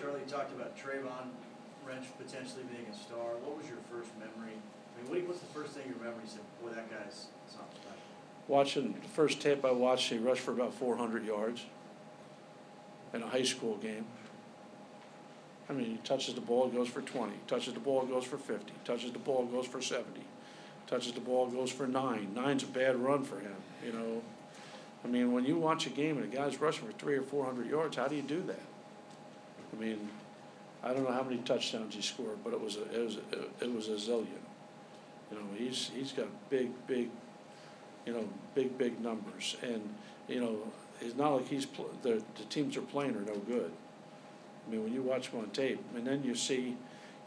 [0.00, 1.28] Charlie talked about Traevohn
[1.86, 3.34] Wrench potentially being a star.
[3.42, 4.52] What was your first memory?
[4.52, 6.20] I mean, what, do what's the first thing you remember?
[6.22, 7.80] You said, boy, that guy's something.
[8.46, 11.64] Watching, the first tape I watched, he rushed for about four hundred yards
[13.12, 14.06] in a high school game.
[15.68, 18.72] I mean, he touches the ball, goes for twenty, touches the ball, goes for fifty,
[18.84, 20.24] touches the ball, goes for seventy,
[20.86, 22.32] touches the ball, goes for nine.
[22.34, 24.22] Nine's a bad run for him, you know?
[25.04, 27.44] I mean, when you watch a game and a guy's rushing for three or four
[27.44, 28.62] hundred yards, how do you do that?
[29.72, 30.08] I mean,
[30.82, 33.64] I don't know how many touchdowns he scored, but it was, a it was, a
[33.64, 34.42] it was a zillion.
[35.30, 37.10] You know, he's, he's got big, big,
[38.06, 39.56] you know, big, big numbers.
[39.62, 39.92] And,
[40.28, 40.58] you know,
[41.00, 43.72] it's not like he's, pl- the, the teams are playing are no good.
[44.66, 46.76] I mean, when you watch him on tape, and then you see,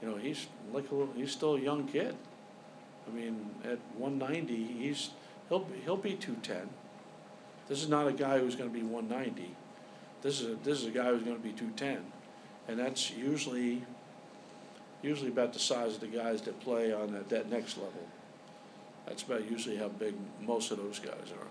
[0.02, 2.16] you know, he's like a little, he's still a young kid.
[3.08, 5.12] I mean, at one ninety, he's,
[5.48, 6.70] he'll, be he'll be two ten.
[7.68, 9.56] This is not a guy who's gonna be one ninety.
[10.22, 12.06] This is a, this is a guy who's gonna be two ten.
[12.68, 13.84] And that's usually,
[15.02, 18.08] usually about the size of the guys that play on that, that next level.
[19.08, 20.14] That's about usually how big
[20.46, 21.48] most of those guys are.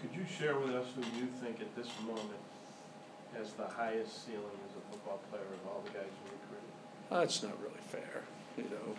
[0.00, 2.38] Could you share with us who you think at this moment
[3.36, 6.68] has the highest ceiling as a football player of all the guys you recruited?
[7.10, 8.22] That's not really fair,
[8.56, 8.94] you know.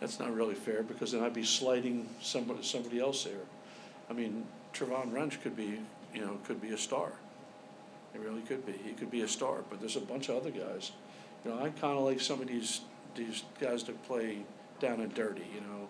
[0.00, 3.44] That's not really fair because then I'd be slighting somebody, somebody else there.
[4.08, 5.80] I mean, Traevohn Wrench could be,
[6.14, 7.12] you know, could be a star.
[8.12, 8.72] He really could be.
[8.72, 10.92] He could be a star, but there's a bunch of other guys.
[11.44, 12.80] You know, I kind of like some of these,
[13.14, 14.38] these guys that play
[14.80, 15.88] down and dirty, you know.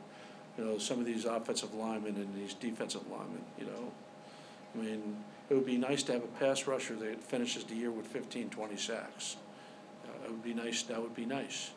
[0.58, 3.92] You know, some of these offensive linemen and these defensive linemen, you know.
[4.74, 7.90] I mean, it would be nice to have a pass rusher that finishes the year
[7.90, 9.36] with 15, 20 sacks.
[10.06, 11.70] Uh, It would be nice, that would be nice.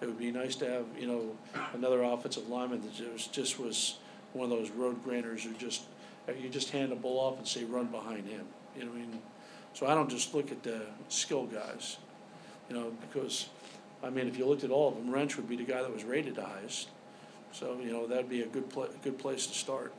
[0.00, 1.36] It would be nice to have, you know,
[1.72, 3.98] another offensive lineman that just, just was
[4.34, 5.82] one of those road graders who just,
[6.28, 8.46] uh, you just hand the ball off and say, run behind him,
[8.76, 9.22] you know what I mean?
[9.72, 11.96] So I don't just look at the skill guys.
[12.68, 13.48] You know, because,
[14.02, 15.92] I mean, if you looked at all of them, Wrench would be the guy that
[15.92, 16.88] was rated the highest.
[17.52, 19.92] So, you know, that'd be a good a good place to start.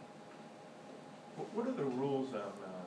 [1.36, 2.81] What, what are the rules on, uh,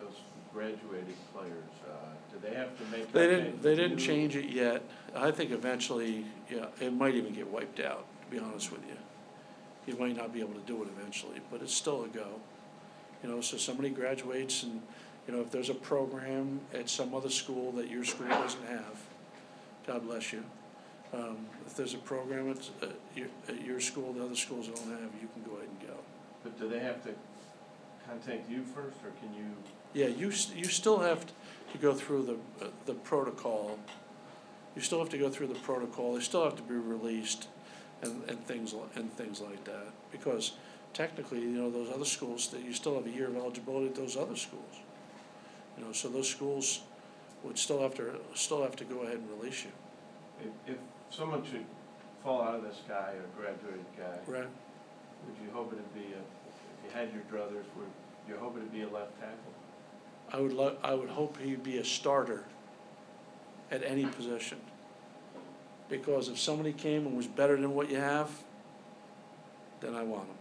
[0.00, 0.16] those
[0.52, 1.70] graduating players?
[1.86, 1.92] Uh,
[2.32, 3.12] do they have to make?
[3.12, 4.82] They didn't, they didn't change it yet.
[5.14, 8.96] I think eventually, yeah, it might even get wiped out, to be honest with you.
[9.86, 12.26] You might not be able to do it eventually, but it's still a go.
[13.22, 14.82] You know, so somebody graduates and,
[15.26, 18.96] you know, if there's a program at some other school that your school doesn't have,
[19.86, 20.44] God bless you.
[21.14, 24.90] Um, if there's a program at, at your, at your school that other schools don't
[24.90, 25.94] have, you can go ahead and go.
[26.42, 27.10] But do they have to
[28.06, 29.46] contact you first, or can you?
[29.94, 31.24] Yeah, you, s- you still have
[31.72, 33.78] to go through the, uh, the protocol.
[34.76, 37.48] You still have to go through the protocol, they still have to be released
[38.02, 39.88] and, and things, li- and things like that.
[40.12, 40.52] Because
[40.94, 43.94] technically, you know, those other schools, that you still have a year of eligibility at
[43.94, 44.74] those other schools.
[45.76, 46.80] You know, so those schools
[47.44, 49.70] would still have to, still have to go ahead and release you,
[50.66, 50.78] If, if
[51.16, 51.64] someone should
[52.22, 54.46] fall out of the sky, or graduated guy, right?
[55.26, 57.88] would you hope it'd be a, if you had your druthers, would
[58.28, 59.54] you hope it'd be a left tackle?
[60.32, 62.44] I would lo- I would hope he'd be a starter
[63.70, 64.58] at any position.
[65.88, 68.30] Because if somebody came and was better than what you have,
[69.80, 70.36] then I want him.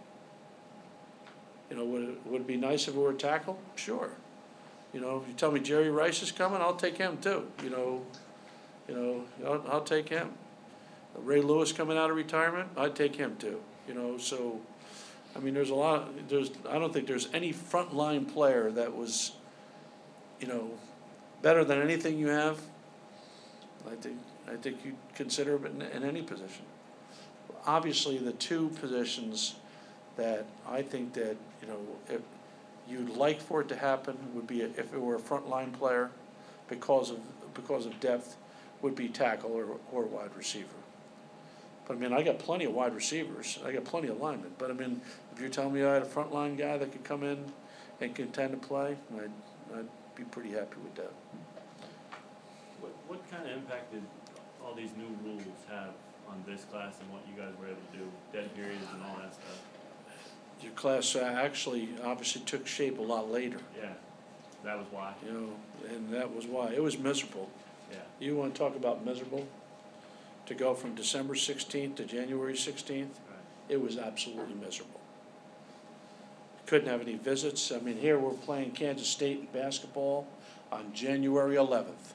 [1.70, 3.60] You know, would it, would it be nice if it were a tackle?
[3.76, 4.12] Sure.
[4.94, 7.70] You know, if you tell me Jerry Rice is coming, I'll take him too, you
[7.70, 8.06] know,
[8.88, 10.32] you know, I'll, I'll take him.
[11.16, 14.62] Ray Lewis coming out of retirement, I'd take him too, you know, so,
[15.36, 19.34] I mean, there's a lot, there's, I don't think there's any frontline player that was,
[20.40, 20.72] you know,
[21.42, 22.60] better than anything you have.
[23.90, 24.18] I think,
[24.52, 26.66] I think you'd consider it in, in any position.
[27.66, 29.56] Obviously, the two positions
[30.18, 31.80] that I think that, you know,
[32.10, 32.22] if
[32.90, 36.10] you'd like for it to happen would be if it were a frontline player
[36.70, 37.20] because of,
[37.54, 38.36] because of depth,
[38.82, 40.68] would be tackle or, or wide receiver.
[41.88, 44.70] But I mean, I got plenty of wide receivers, I got plenty of linemen, but
[44.70, 45.02] I mean,
[45.34, 47.52] if you're telling me I had a frontline guy that could come in
[48.02, 49.32] and contend to play, I'd,
[49.76, 49.86] I'd
[50.18, 51.12] be pretty happy with that.
[52.82, 54.02] What, what kind of impact did
[54.64, 55.92] all these new rules have
[56.28, 59.16] on this class and what you guys were able to do, dead periods and all
[59.22, 59.62] that stuff?
[60.62, 63.90] Your class uh, actually obviously took shape a lot later, Yeah,
[64.66, 65.50] that was why, you know,
[65.96, 67.48] and that was why, it was miserable.
[67.92, 67.98] yeah.
[68.20, 69.48] You wanna talk about miserable?
[70.48, 73.38] To go from December sixteenth to January sixteenth, Right.
[73.70, 74.97] it was absolutely miserable.
[76.68, 80.28] Couldn't have any visits, I mean, here we're playing Kansas State in basketball
[80.70, 82.14] on January eleventh.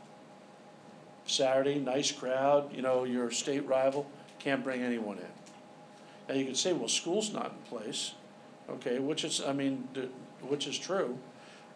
[1.25, 4.07] Saturday, nice crowd, you know, your state rival,
[4.39, 5.25] can't bring anyone in.
[6.29, 8.13] Now, you could say, well, school's not in place,
[8.69, 9.89] okay, which is, I mean,
[10.43, 11.17] which is true.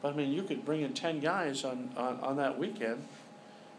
[0.02, 3.02] But I mean, you could bring in ten guys on, on, on that weekend,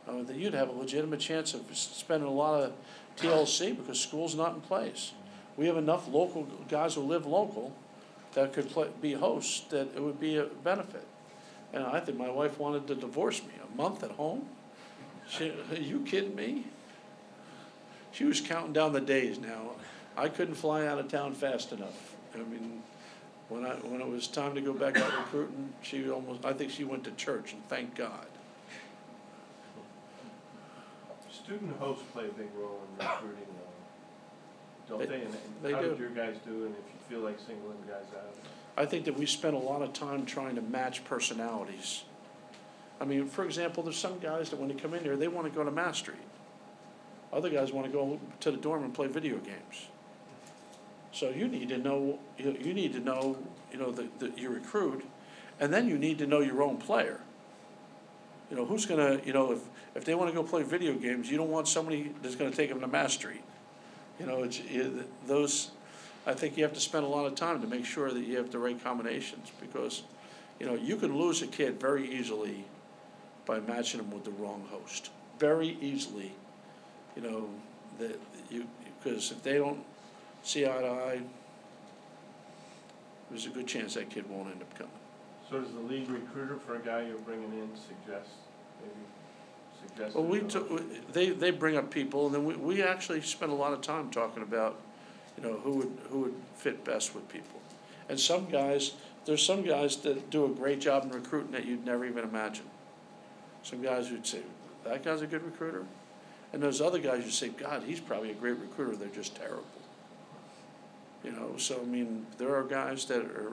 [0.07, 2.73] uh, that you'd have a legitimate chance of spending a lot of
[3.17, 5.11] TLC because school's not in place.
[5.55, 7.75] We have enough local guys who live local
[8.37, 11.07] that could play, be hosts, that it would be a benefit.
[11.73, 14.47] And I think my wife wanted to divorce me, a month at home?
[15.27, 16.65] She, are you kidding me?
[18.11, 19.71] She was counting down the days now.
[20.15, 22.15] I couldn't fly out of town fast enough.
[22.35, 22.83] I mean,
[23.49, 26.69] when I, when it was time to go back out recruiting, she almost, I think
[26.69, 28.27] she went to church and thank God.
[31.31, 33.47] Student hosts play a big role in recruiting,
[34.89, 35.21] don't They- they?
[35.21, 35.89] And they how do.
[35.89, 38.33] did your guys do, and if you feel like singling guys out?
[38.77, 42.03] I think that we spent a lot of time trying to match personalities.
[43.01, 45.49] I mean, for example, there's some guys that when they come in here, they wanna
[45.49, 46.17] go to Mass Street.
[47.33, 49.87] Other guys wanna go to the dorm and play video games.
[51.11, 53.37] So you need to know, you, you need to know,
[53.71, 55.03] you know, the, the, your recruit,
[55.59, 57.21] and then you need to know your own player.
[58.49, 59.59] You know, who's gonna, you know, if,
[59.95, 62.79] if they wanna go play video games, you don't want somebody that's gonna take them
[62.81, 63.41] to Mass Street.
[64.19, 65.71] You know, it's, it, those,
[66.25, 68.37] I think you have to spend a lot of time to make sure that you
[68.37, 70.03] have the right combinations, because,
[70.59, 72.65] you know, you can lose a kid very easily
[73.45, 76.33] by matching them with the wrong host, very easily.
[77.15, 77.49] You know,
[77.99, 78.19] that
[78.51, 78.67] you,
[79.01, 79.83] because if they don't
[80.43, 81.21] see eye to eye,
[83.29, 84.91] there's a good chance that kid won't end up coming.
[85.49, 88.29] So does the league recruiter for a guy you're bringing in suggest,
[88.81, 88.93] maybe
[90.13, 90.83] Well, we a took, host?
[91.13, 94.09] they, they bring up people, and then we, we actually spend a lot of time
[94.09, 94.79] talking about,
[95.37, 97.59] you know, who would, who would fit best with people.
[98.09, 98.93] And some guys,
[99.25, 102.65] there's some guys that do a great job in recruiting that you'd never even imagine.
[103.63, 104.41] Some guys who'd say,
[104.85, 105.85] that guy's a good recruiter.
[106.53, 109.63] And there's other guys who say, God, he's probably a great recruiter, they're just terrible.
[111.23, 113.51] You know, so I mean, there are guys that are,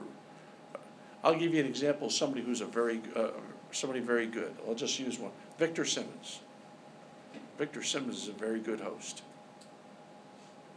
[1.23, 3.29] I'll give you an example of somebody who's a very, uh,
[3.71, 4.55] somebody very good.
[4.67, 5.31] I'll just use one.
[5.57, 6.39] Victor Simmons.
[7.57, 9.21] Victor Simmons is a very good host.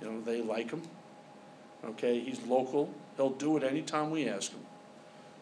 [0.01, 0.83] You know, they like him.
[1.85, 2.93] Okay, he's local.
[3.17, 4.61] He'll do it anytime we ask him.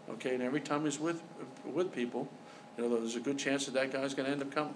[0.08, 1.22] Okay, and every time he's with,
[1.64, 2.28] with people,
[2.76, 4.74] you know, there's a good chance that that guy's gonna end up coming.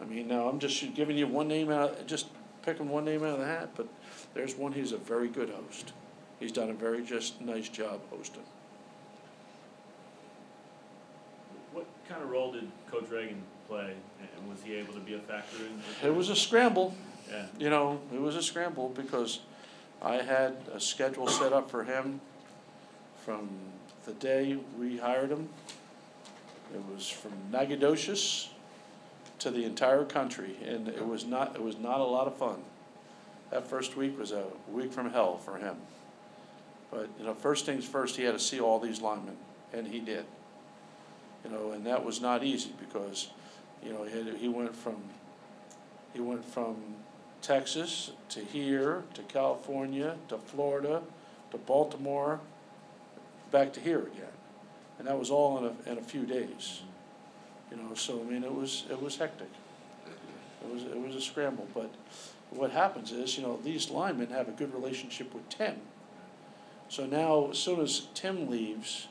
[0.00, 2.26] I mean, now, I'm just giving you one name out, just
[2.62, 3.88] picking one name out of the hat, but
[4.34, 5.92] there's one, he's a very good host.
[6.38, 8.42] He's done a very just nice job hosting.
[11.72, 15.18] What kind of role did Coach Reagan play, and was he able to be a
[15.18, 16.08] factor in?
[16.08, 16.94] It was a scramble,
[17.30, 19.40] Yeah, you know, it was a scramble because
[20.00, 22.20] I had a schedule set up for him
[23.24, 23.48] from
[24.06, 25.48] the day we hired him.
[26.74, 28.50] It was from Nacogdoches
[29.40, 32.62] to the entire country, and it was not, it was not a lot of fun.
[33.50, 35.76] That first week was a week from hell for him.
[36.90, 39.36] But, you know, first things first, he had to see all these linemen,
[39.72, 40.24] and he did.
[41.44, 43.28] You know, and that was not easy because,
[43.84, 44.96] you know, he had, he went from,
[46.12, 46.76] he went from
[47.42, 51.02] Texas to here, to California, to Florida,
[51.50, 52.40] to Baltimore,
[53.50, 54.26] back to here again.
[54.98, 56.82] And that was all in a, in a few days.
[57.70, 59.50] You know, so I mean, it was, it was hectic.
[60.06, 61.94] It was, it was a scramble, but
[62.50, 65.76] what happens is, you know, these linemen have a good relationship with Tim.
[66.88, 69.08] So now, as soon as Tim leaves,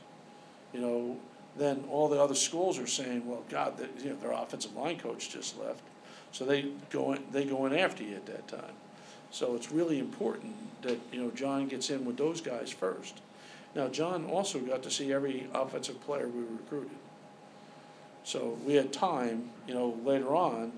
[0.73, 1.17] you know,
[1.57, 5.29] then all the other schools are saying, well, God, you know, their offensive line coach
[5.29, 5.81] just left.
[6.31, 8.75] So they go in, they go in after you at that time.
[9.31, 13.21] So it's really important that, you know, John gets in with those guys first.
[13.75, 16.97] Now, John also got to see every offensive player we recruited.
[18.23, 20.73] So we had time, you know, later on,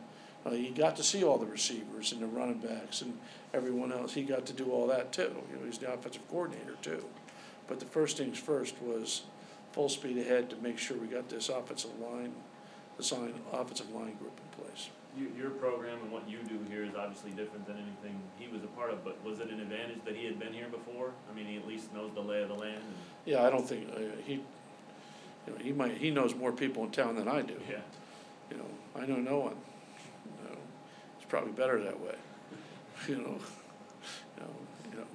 [0.45, 3.17] uh, he got to see all the receivers and the running backs and
[3.53, 4.13] everyone else.
[4.13, 5.33] He got to do all that too.
[5.51, 7.03] You know, he's the offensive coordinator too.
[7.67, 9.23] But the first things first was
[9.71, 12.33] full speed ahead to make sure we got this offensive line,
[12.97, 14.89] this line, offensive line group in place.
[15.17, 18.63] you, your program and what you do here is obviously different than anything he was
[18.63, 21.11] a part of, but was it an advantage that he had been here before?
[21.31, 22.95] I mean, he at least knows the lay of the land and,
[23.25, 26.91] Yeah, I don't think, uh, he, you know, he might, he knows more people in
[26.91, 27.55] town than I do.
[27.69, 27.81] yeah.
[28.51, 28.65] You know,
[28.95, 29.55] I know no one.
[30.43, 30.57] You know,
[31.17, 32.15] it's probably better that way.
[33.07, 33.21] You know,
[34.35, 34.49] you know,
[34.91, 35.05] you know,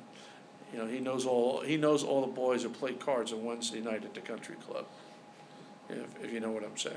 [0.74, 3.80] you know, he knows all, he knows all the boys who play cards on Wednesday
[3.80, 4.86] night at the country club.
[5.88, 6.96] If, if you know what I'm saying.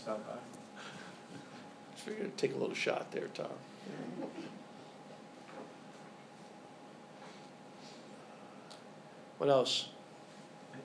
[0.00, 0.34] Stop by.
[1.96, 3.46] Figured take a little shot there, Tom.
[9.38, 9.88] What else?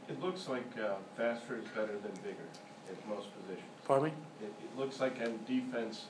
[0.07, 2.47] It, it looks like, uh, faster is better than bigger
[2.89, 3.67] at most positions.
[3.85, 4.13] Pardon me?
[4.41, 6.05] It, it looks like on defense,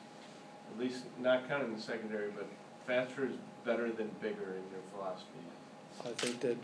[0.74, 2.48] at least not counting the secondary, but
[2.88, 5.28] faster is better than bigger in your philosophy.
[6.04, 6.58] I think that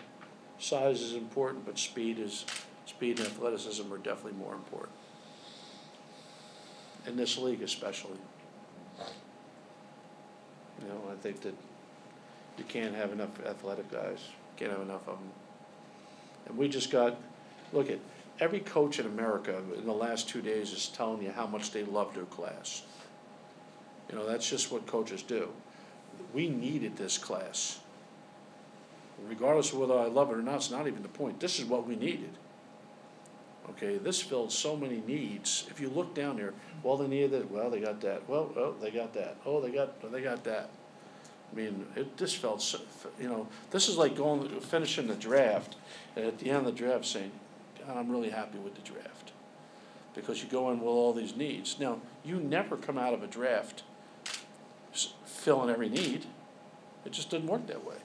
[0.60, 2.46] size is important, but speed is,
[2.86, 4.96] speed and athleticism are definitely more important.
[7.06, 8.18] In this league especially.
[10.82, 11.56] You know, I think that
[12.58, 14.20] you can't have enough athletic guys,
[14.58, 15.30] can't have enough of them.
[16.48, 17.18] And we just got,
[17.74, 18.00] look at,
[18.40, 21.84] every coach in America in the last two days is telling you how much they
[21.84, 22.84] love their class.
[24.10, 25.50] You know, that's just what coaches do.
[26.34, 27.80] We needed this class
[29.26, 31.40] regardless of whether I love it or not, it's not even the point.
[31.40, 32.32] This is what we needed.
[33.72, 35.68] Okay, this filled so many needs.
[35.70, 36.54] If you look down there,
[36.84, 37.52] well, they needed that.
[37.52, 38.28] Well, they got that.
[38.28, 39.38] Well, oh, they got that.
[39.46, 40.70] Oh, they got they got that.
[41.52, 42.80] I mean, it just felt so.
[43.20, 45.76] You know, this is like going finishing the draft,
[46.16, 47.32] and at the end of the draft saying,
[47.80, 49.34] God, "I'm really happy with the draft,"
[50.14, 51.78] because you go in with all these needs.
[51.78, 53.84] Now, you never come out of a draft
[55.38, 56.26] s- filling every need.
[57.06, 57.96] It just didn't work that way.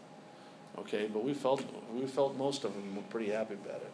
[0.78, 1.62] Okay, but we felt,
[1.92, 3.92] we felt most of them were pretty happy about it.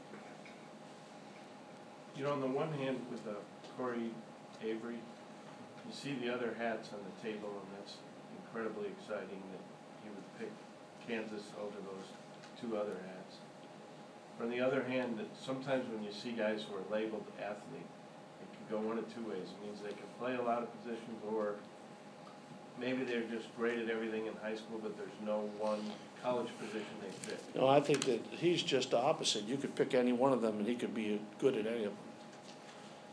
[2.17, 3.37] You know, on the one hand, with the
[3.77, 4.11] Corey
[4.63, 4.99] Avery,
[5.87, 7.97] you see the other hats on the table, and that's
[8.45, 9.63] incredibly exciting that
[10.03, 10.51] he would pick
[11.07, 12.09] Kansas over those
[12.61, 13.37] two other hats.
[14.41, 17.87] On the other hand, sometimes when you see guys who are labeled athlete,
[18.43, 19.47] it can go one of two ways.
[19.51, 21.55] It means they can play a lot of positions, or
[22.81, 25.81] maybe they're just great at everything in high school, but there's no one
[26.23, 27.41] college position they fit.
[27.55, 29.45] No, I think that he's just the opposite.
[29.45, 31.91] You could pick any one of them and he could be good at any of
[31.91, 31.99] them.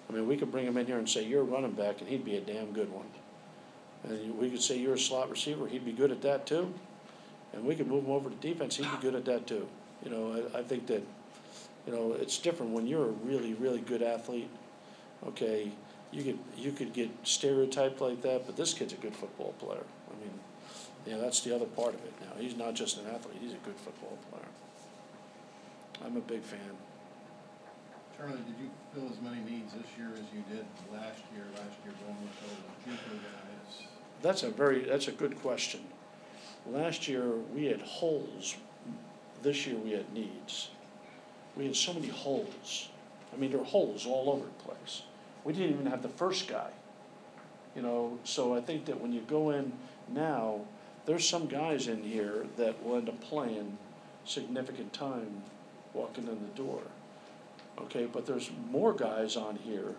[0.10, 2.08] I mean, we could bring him in here and say, you're a running back, and
[2.08, 3.08] he'd be a damn good one.
[4.04, 6.72] And we could say, you're a slot receiver, he'd be good at that too.
[7.54, 9.68] And we could move him over to defense, he'd be good at that too.
[10.04, 11.04] You know, I, I think that,
[11.88, 14.50] you know, it's different when you're a really, really good athlete.
[15.26, 15.72] Okay,
[16.16, 19.84] you could, you could get stereotyped like that, but this kid's a good football player.
[20.10, 20.32] I mean,
[21.06, 22.40] you know, that's the other part of it now.
[22.40, 24.48] He's not just an athlete, he's a good football player.
[26.06, 26.60] I'm a big fan.
[28.18, 31.76] Charlie, did you fill as many needs this year as you did last year, last
[31.84, 33.88] year going with the JUCO guys?
[34.22, 35.82] That's a very, that's a good question.
[36.66, 38.56] Last year, we had holes,
[39.44, 40.70] this year we had needs.
[41.58, 42.90] We had so many holes.
[43.34, 45.04] I mean, there are holes all over the place.
[45.46, 46.72] We didn't even have the first guy.
[47.76, 49.72] You know, so I think that when you go in
[50.10, 50.62] now,
[51.06, 53.78] there's some guys in here that will end up playing
[54.26, 55.44] significant time
[55.94, 56.82] walking in the door.
[57.80, 59.96] Okay, but there's more guys on here,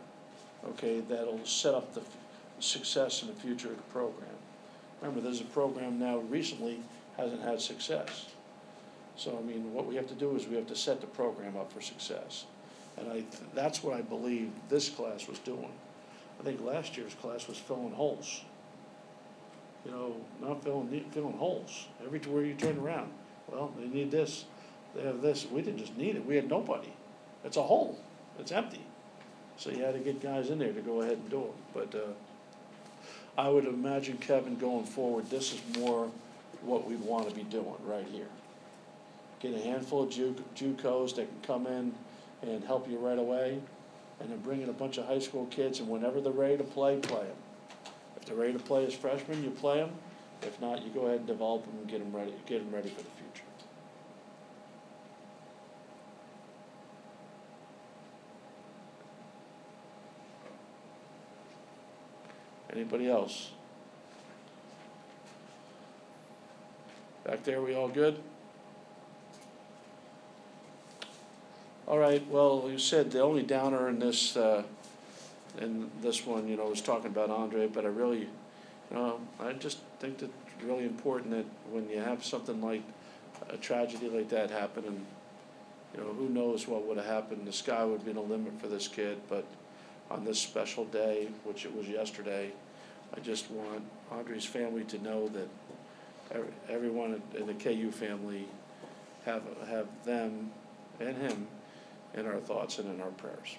[0.67, 2.17] okay, that'll set up the f-
[2.59, 4.29] success in the future of the program.
[5.01, 6.81] Remember, there's a program now recently
[7.19, 8.27] hasn't had success.
[9.15, 11.57] So, I mean, what we have to do is we have to set the program
[11.57, 12.47] up for success.
[12.99, 13.25] And I,
[13.55, 15.73] that's what I believe this class was doing.
[16.41, 18.43] I think last year's class was filling holes.
[19.85, 23.11] You know, not filling, filling holes, everywhere you turn around.
[23.49, 24.45] Well, they need this,
[24.95, 26.93] they have this, we didn't just need it, we had nobody.
[27.45, 27.99] It's a hole,
[28.39, 28.81] it's empty.
[29.57, 31.95] So you had to get guys in there to go ahead and do it, but,
[31.95, 36.11] uh, I would imagine Kevin going forward, this is more
[36.63, 38.29] what we wanna be doing right here.
[39.39, 41.95] Get a handful of Ju- JUCOs that can come in
[42.43, 43.61] and help you right away,
[44.21, 46.65] and then bring in a bunch of high school kids, and whenever they're ready to
[46.65, 47.37] play, play them.
[48.17, 49.91] If they're ready to play as freshmen, you play them,
[50.43, 52.89] if not, you go ahead and develop them and get them ready, get them ready
[52.89, 53.45] for the future.
[62.71, 63.53] Anybody else?
[67.25, 68.21] Back there, we all good?
[71.89, 74.65] All right, well, you said the only downer in this, uh,
[75.61, 78.29] in this one, you know, was talking about Andre, but I really, you
[78.91, 82.83] know, I just think that it's really important that when you have something like
[83.51, 85.07] a tragedy like that happen and,
[85.95, 88.67] you know, who knows what would have happened, the sky would be the limit for
[88.67, 89.45] this kid, but
[90.11, 92.51] on this special day, which it was yesterday,
[93.17, 95.49] I just want Andre's family to know that
[96.33, 98.49] ev- everyone in the KU family
[99.25, 100.51] have, have them
[100.99, 101.47] and him
[102.17, 103.57] in our thoughts and in our prayers.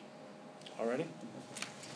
[0.80, 1.06] All righty?